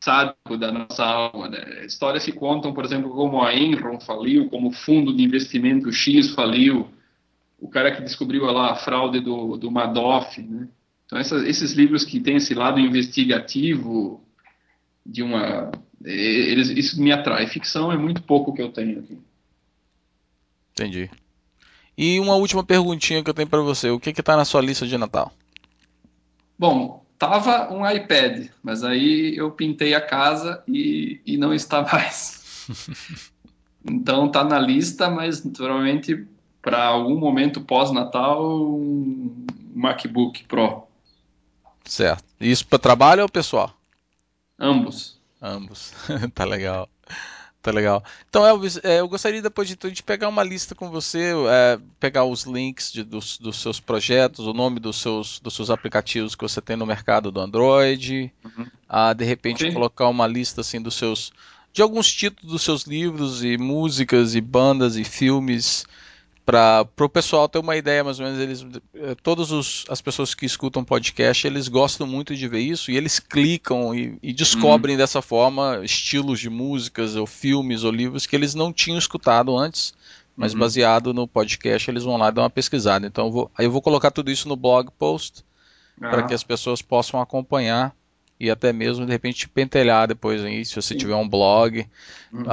sádico 0.00 0.56
da 0.56 0.72
nossa 0.72 1.04
alma. 1.04 1.48
Né? 1.48 1.84
Histórias 1.86 2.24
que 2.24 2.32
contam, 2.32 2.72
por 2.72 2.84
exemplo, 2.84 3.10
como 3.10 3.42
a 3.42 3.54
Enron 3.54 4.00
faliu, 4.00 4.48
como 4.48 4.68
o 4.68 4.72
fundo 4.72 5.14
de 5.14 5.22
investimento 5.22 5.92
X 5.92 6.30
faliu, 6.30 6.88
o 7.58 7.68
cara 7.68 7.94
que 7.94 8.02
descobriu 8.02 8.44
lá 8.46 8.72
a 8.72 8.76
fraude 8.76 9.20
do, 9.20 9.56
do 9.56 9.70
Madoff. 9.70 10.40
Né? 10.40 10.68
Então, 11.06 11.18
essas, 11.18 11.44
esses 11.44 11.72
livros 11.72 12.04
que 12.04 12.20
têm 12.20 12.36
esse 12.36 12.54
lado 12.54 12.80
investigativo, 12.80 14.22
de 15.04 15.22
uma. 15.22 15.70
Eles, 16.04 16.68
isso 16.68 17.00
me 17.00 17.12
atrai. 17.12 17.46
Ficção 17.46 17.92
é 17.92 17.96
muito 17.96 18.22
pouco 18.22 18.52
que 18.54 18.62
eu 18.62 18.72
tenho 18.72 19.00
aqui. 19.00 19.18
Entendi. 20.72 21.10
E 21.96 22.18
uma 22.20 22.36
última 22.36 22.64
perguntinha 22.64 23.22
que 23.22 23.28
eu 23.28 23.34
tenho 23.34 23.48
para 23.48 23.60
você: 23.60 23.90
o 23.90 24.00
que 24.00 24.10
está 24.10 24.36
na 24.36 24.44
sua 24.44 24.60
lista 24.60 24.86
de 24.86 24.96
Natal? 24.96 25.32
Bom, 26.58 27.04
tava 27.20 27.70
um 27.70 27.88
iPad, 27.88 28.48
mas 28.62 28.82
aí 28.82 29.36
eu 29.36 29.50
pintei 29.50 29.94
a 29.94 30.00
casa 30.00 30.64
e, 30.66 31.20
e 31.26 31.36
não 31.36 31.52
está 31.52 31.82
mais. 31.92 32.66
então 33.84 34.30
tá 34.30 34.42
na 34.42 34.58
lista, 34.58 35.10
mas 35.10 35.40
provavelmente 35.42 36.26
para 36.62 36.82
algum 36.86 37.18
momento 37.18 37.60
pós-Natal 37.60 38.42
um 38.42 39.46
MacBook 39.74 40.44
Pro. 40.44 40.84
Certo. 41.84 42.24
Isso 42.40 42.66
para 42.66 42.78
trabalho 42.78 43.22
ou 43.22 43.28
pessoal? 43.28 43.74
Ambos. 44.58 45.20
Ambos. 45.42 45.92
tá 46.34 46.44
legal. 46.44 46.88
Tá 47.62 47.70
legal. 47.70 48.02
Então, 48.28 48.46
Elvis, 48.46 48.80
é, 48.82 49.00
eu 49.00 49.08
gostaria 49.08 49.42
depois 49.42 49.68
de 49.68 49.76
tudo 49.76 49.92
de 49.92 50.02
pegar 50.02 50.28
uma 50.28 50.42
lista 50.42 50.74
com 50.74 50.88
você, 50.90 51.32
é, 51.46 51.78
pegar 51.98 52.24
os 52.24 52.44
links 52.44 52.90
de, 52.90 53.02
dos, 53.02 53.36
dos, 53.36 53.60
seus 53.60 53.78
projetos, 53.78 54.46
o 54.46 54.54
nome 54.54 54.80
dos 54.80 54.98
seus, 54.98 55.38
dos 55.40 55.54
seus 55.54 55.68
aplicativos 55.68 56.34
que 56.34 56.42
você 56.42 56.60
tem 56.62 56.74
no 56.74 56.86
mercado 56.86 57.30
do 57.30 57.38
Android, 57.38 58.32
uhum. 58.42 58.66
a, 58.88 59.12
de 59.12 59.26
repente 59.26 59.64
okay. 59.64 59.74
colocar 59.74 60.08
uma 60.08 60.26
lista 60.26 60.62
assim 60.62 60.80
dos 60.80 60.94
seus 60.94 61.32
de 61.72 61.82
alguns 61.82 62.12
títulos 62.12 62.50
dos 62.50 62.62
seus 62.62 62.82
livros 62.84 63.44
e 63.44 63.56
músicas 63.58 64.34
e 64.34 64.40
bandas 64.40 64.96
e 64.96 65.04
filmes 65.04 65.84
para 66.50 67.04
o 67.04 67.08
pessoal 67.08 67.48
ter 67.48 67.58
uma 67.58 67.76
ideia 67.76 68.02
mais 68.02 68.18
ou 68.18 68.26
menos 68.26 68.40
eles 68.40 68.66
eh, 68.94 69.14
todas 69.22 69.84
as 69.88 70.00
pessoas 70.00 70.34
que 70.34 70.44
escutam 70.44 70.84
podcast 70.84 71.46
eles 71.46 71.68
gostam 71.68 72.06
muito 72.06 72.34
de 72.34 72.48
ver 72.48 72.60
isso 72.60 72.90
e 72.90 72.96
eles 72.96 73.20
clicam 73.20 73.94
e, 73.94 74.18
e 74.20 74.32
descobrem 74.32 74.94
uhum. 74.94 74.98
dessa 74.98 75.22
forma 75.22 75.80
estilos 75.84 76.40
de 76.40 76.50
músicas 76.50 77.14
ou 77.14 77.26
filmes 77.26 77.84
ou 77.84 77.92
livros 77.92 78.26
que 78.26 78.34
eles 78.34 78.54
não 78.54 78.72
tinham 78.72 78.98
escutado 78.98 79.56
antes 79.56 79.94
mas 80.36 80.52
uhum. 80.52 80.58
baseado 80.58 81.14
no 81.14 81.28
podcast 81.28 81.88
eles 81.88 82.02
vão 82.02 82.16
lá 82.16 82.30
dar 82.30 82.42
uma 82.42 82.50
pesquisada 82.50 83.06
então 83.06 83.26
eu 83.26 83.32
vou, 83.32 83.50
aí 83.56 83.66
eu 83.66 83.70
vou 83.70 83.80
colocar 83.80 84.10
tudo 84.10 84.30
isso 84.30 84.48
no 84.48 84.56
blog 84.56 84.90
post 84.98 85.44
uhum. 86.00 86.10
para 86.10 86.24
que 86.24 86.34
as 86.34 86.42
pessoas 86.42 86.82
possam 86.82 87.20
acompanhar 87.20 87.94
e 88.40 88.50
até 88.50 88.72
mesmo 88.72 89.04
de 89.04 89.12
repente 89.12 89.46
pentelhar 89.46 90.08
depois 90.08 90.42
aí, 90.42 90.64
se 90.64 90.74
você 90.74 90.94
Sim. 90.94 91.00
tiver 91.00 91.14
um 91.14 91.28
blog. 91.28 91.86
Hum. 92.32 92.44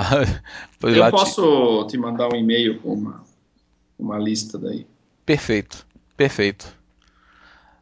eu 0.82 1.12
posso 1.12 1.86
te... 1.86 1.92
te 1.92 1.98
mandar 2.00 2.34
um 2.34 2.36
e-mail 2.36 2.80
com 2.80 2.94
uma 2.94 3.24
uma 3.98 4.18
lista 4.18 4.58
daí. 4.58 4.86
Perfeito, 5.26 5.86
perfeito. 6.16 6.76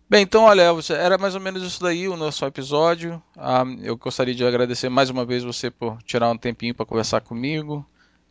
Bem, 0.08 0.22
então, 0.22 0.44
olha, 0.44 0.64
era 0.92 1.18
mais 1.18 1.34
ou 1.34 1.42
menos 1.42 1.64
isso 1.64 1.82
daí 1.82 2.08
o 2.08 2.16
nosso 2.16 2.46
episódio. 2.46 3.22
Ah, 3.36 3.64
eu 3.82 3.98
gostaria 3.98 4.36
de 4.36 4.46
agradecer 4.46 4.88
mais 4.88 5.10
uma 5.10 5.26
vez 5.26 5.44
você 5.44 5.72
por 5.72 6.02
tirar 6.04 6.30
um 6.30 6.38
tempinho 6.38 6.76
para 6.76 6.86
conversar 6.86 7.22
comigo 7.22 7.86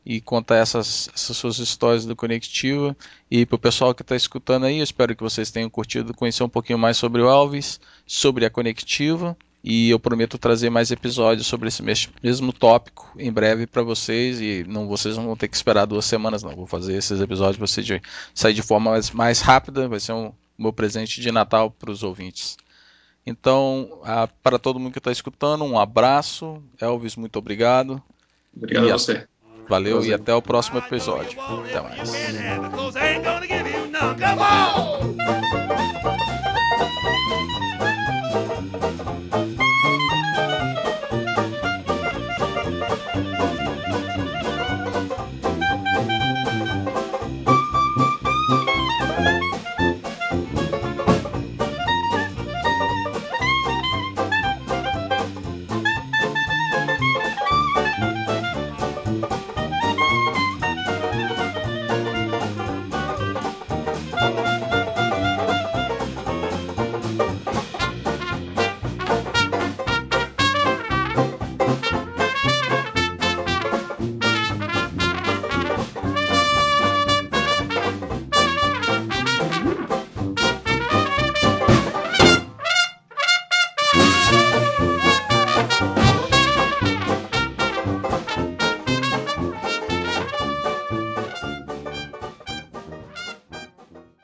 e 0.06 0.20
contar 0.20 0.56
essas, 0.56 1.08
essas 1.12 1.36
suas 1.36 1.58
histórias 1.58 2.06
do 2.06 2.14
Conectiva. 2.14 2.96
E 3.28 3.44
para 3.44 3.56
o 3.56 3.58
pessoal 3.58 3.94
que 3.94 4.02
está 4.02 4.14
escutando 4.14 4.66
aí, 4.66 4.80
espero 4.80 5.16
que 5.16 5.22
vocês 5.22 5.50
tenham 5.50 5.68
curtido 5.68 6.14
conhecer 6.14 6.44
um 6.44 6.48
pouquinho 6.48 6.78
mais 6.78 6.96
sobre 6.96 7.20
o 7.20 7.28
Alves, 7.28 7.80
sobre 8.06 8.44
a 8.44 8.50
Conectiva 8.50 9.36
e 9.66 9.88
eu 9.88 9.98
prometo 9.98 10.36
trazer 10.36 10.68
mais 10.68 10.90
episódios 10.90 11.46
sobre 11.46 11.68
esse 11.68 11.82
mesmo 12.22 12.52
tópico 12.52 13.10
em 13.18 13.32
breve 13.32 13.66
para 13.66 13.82
vocês 13.82 14.38
e 14.38 14.62
não 14.68 14.86
vocês 14.86 15.16
não 15.16 15.24
vão 15.24 15.36
ter 15.36 15.48
que 15.48 15.56
esperar 15.56 15.86
duas 15.86 16.04
semanas 16.04 16.42
não. 16.42 16.54
Vou 16.54 16.66
fazer 16.66 16.94
esses 16.94 17.18
episódios 17.18 17.56
para 17.56 17.66
vocês 17.66 18.02
sair 18.34 18.52
de 18.52 18.60
forma 18.60 18.90
mais, 18.90 19.10
mais 19.10 19.40
rápida. 19.40 19.88
Vai 19.88 20.00
ser 20.00 20.12
um 20.12 20.30
meu 20.58 20.70
presente 20.70 21.18
de 21.18 21.32
Natal 21.32 21.70
para 21.70 21.90
os 21.90 22.02
ouvintes. 22.02 22.58
Então 23.24 24.00
a, 24.04 24.28
para 24.42 24.58
todo 24.58 24.78
mundo 24.78 24.92
que 24.92 24.98
está 24.98 25.10
escutando 25.10 25.64
um 25.64 25.78
abraço. 25.78 26.62
Elvis 26.78 27.16
muito 27.16 27.38
obrigado. 27.38 28.02
Obrigado 28.54 28.90
a 28.90 28.92
você. 28.98 29.26
Valeu 29.66 30.04
e 30.04 30.12
até 30.12 30.34
o 30.34 30.42
próximo 30.42 30.76
episódio. 30.76 31.40
Até 31.40 31.80
mais 31.80 32.12